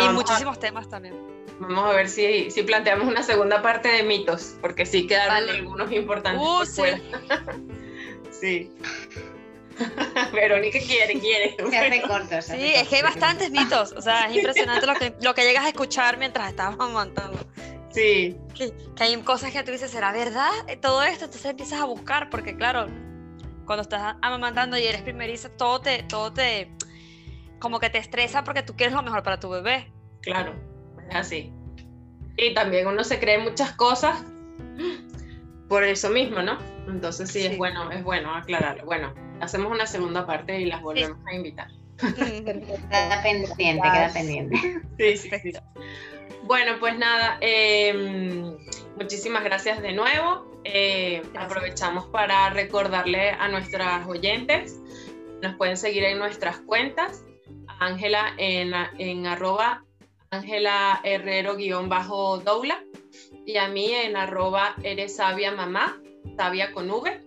[0.00, 1.14] y muchísimos temas también.
[1.58, 5.90] Vamos a ver si, si planteamos una segunda parte de mitos, porque sí quedaron algunos
[5.90, 6.40] importantes.
[6.40, 6.82] Uh, sí.
[8.30, 8.70] sí.
[10.32, 11.56] Verónica quiere, quiere.
[11.56, 12.42] Se hace corto.
[12.42, 13.92] sí, es que hay bastantes mitos.
[13.92, 17.38] O sea, es impresionante lo que, lo que llegas a escuchar mientras estabas montando.
[17.90, 18.36] Sí.
[18.54, 20.50] Que, hay cosas que tú dices, ¿será verdad
[20.80, 21.26] todo esto?
[21.26, 22.86] Entonces empiezas a buscar, porque claro,
[23.64, 26.70] cuando estás amamantando y eres primeriza, todo te, todo te,
[27.58, 29.90] como que te estresa porque tú quieres lo mejor para tu bebé.
[30.20, 30.54] Claro,
[31.08, 31.52] es así.
[32.36, 34.22] Y también uno se cree muchas cosas
[35.68, 36.58] por eso mismo, ¿no?
[36.86, 38.84] Entonces sí, es bueno, es bueno aclararlo.
[38.84, 41.68] Bueno, hacemos una segunda parte y las volvemos a invitar.
[41.98, 44.56] Queda pendiente, queda pendiente.
[44.98, 45.52] Sí, sí, sí.
[46.44, 48.56] Bueno, pues nada, em,
[48.96, 50.60] muchísimas gracias de nuevo.
[50.64, 54.80] Eh, aprovechamos para recordarle a nuestras oyentes,
[55.42, 57.24] nos pueden seguir en nuestras cuentas,
[57.78, 59.84] Ángela en, en arroba
[60.30, 62.82] Ángela Herrero-Doula
[63.46, 66.02] y a mí en arroba eres sabia mamá,
[66.36, 67.20] sabia con V.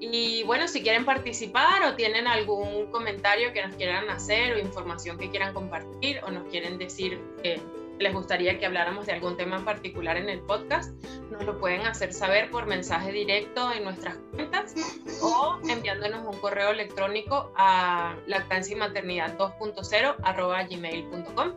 [0.00, 5.16] Y bueno, si quieren participar o tienen algún comentario que nos quieran hacer o información
[5.16, 7.60] que quieran compartir o nos quieren decir que
[7.98, 10.92] les gustaría que habláramos de algún tema en particular en el podcast,
[11.30, 14.74] nos lo pueden hacer saber por mensaje directo en nuestras cuentas
[15.22, 21.52] o enviándonos un correo electrónico a lactancia y maternidad 2.0 arroba gmail.com.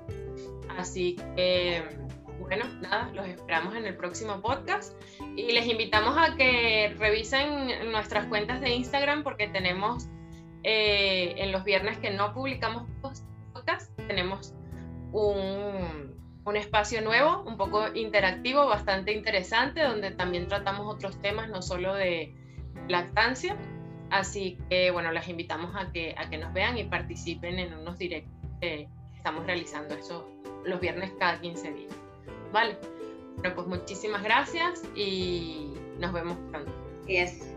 [0.77, 1.83] Así que,
[2.49, 4.99] bueno, nada, los esperamos en el próximo podcast
[5.35, 10.09] y les invitamos a que revisen nuestras cuentas de Instagram porque tenemos
[10.63, 12.89] eh, en los viernes que no publicamos
[13.53, 14.53] podcast, tenemos
[15.11, 21.61] un un espacio nuevo, un poco interactivo, bastante interesante, donde también tratamos otros temas, no
[21.61, 22.33] solo de
[22.87, 23.55] lactancia.
[24.09, 27.99] Así que, bueno, las invitamos a que, a que nos vean y participen en unos
[27.99, 28.33] directos
[29.15, 30.27] estamos realizando eso
[30.65, 31.93] los viernes cada 15 días.
[32.51, 32.77] Vale.
[33.37, 36.71] Bueno, pues muchísimas gracias y nos vemos pronto.
[37.07, 37.47] Yes.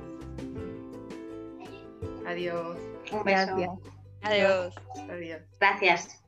[2.27, 2.79] Adiós.
[3.11, 3.57] Un beso.
[3.57, 3.71] Gracias.
[4.23, 4.75] Adiós.
[5.11, 5.43] Adiós.
[5.59, 6.23] Gracias.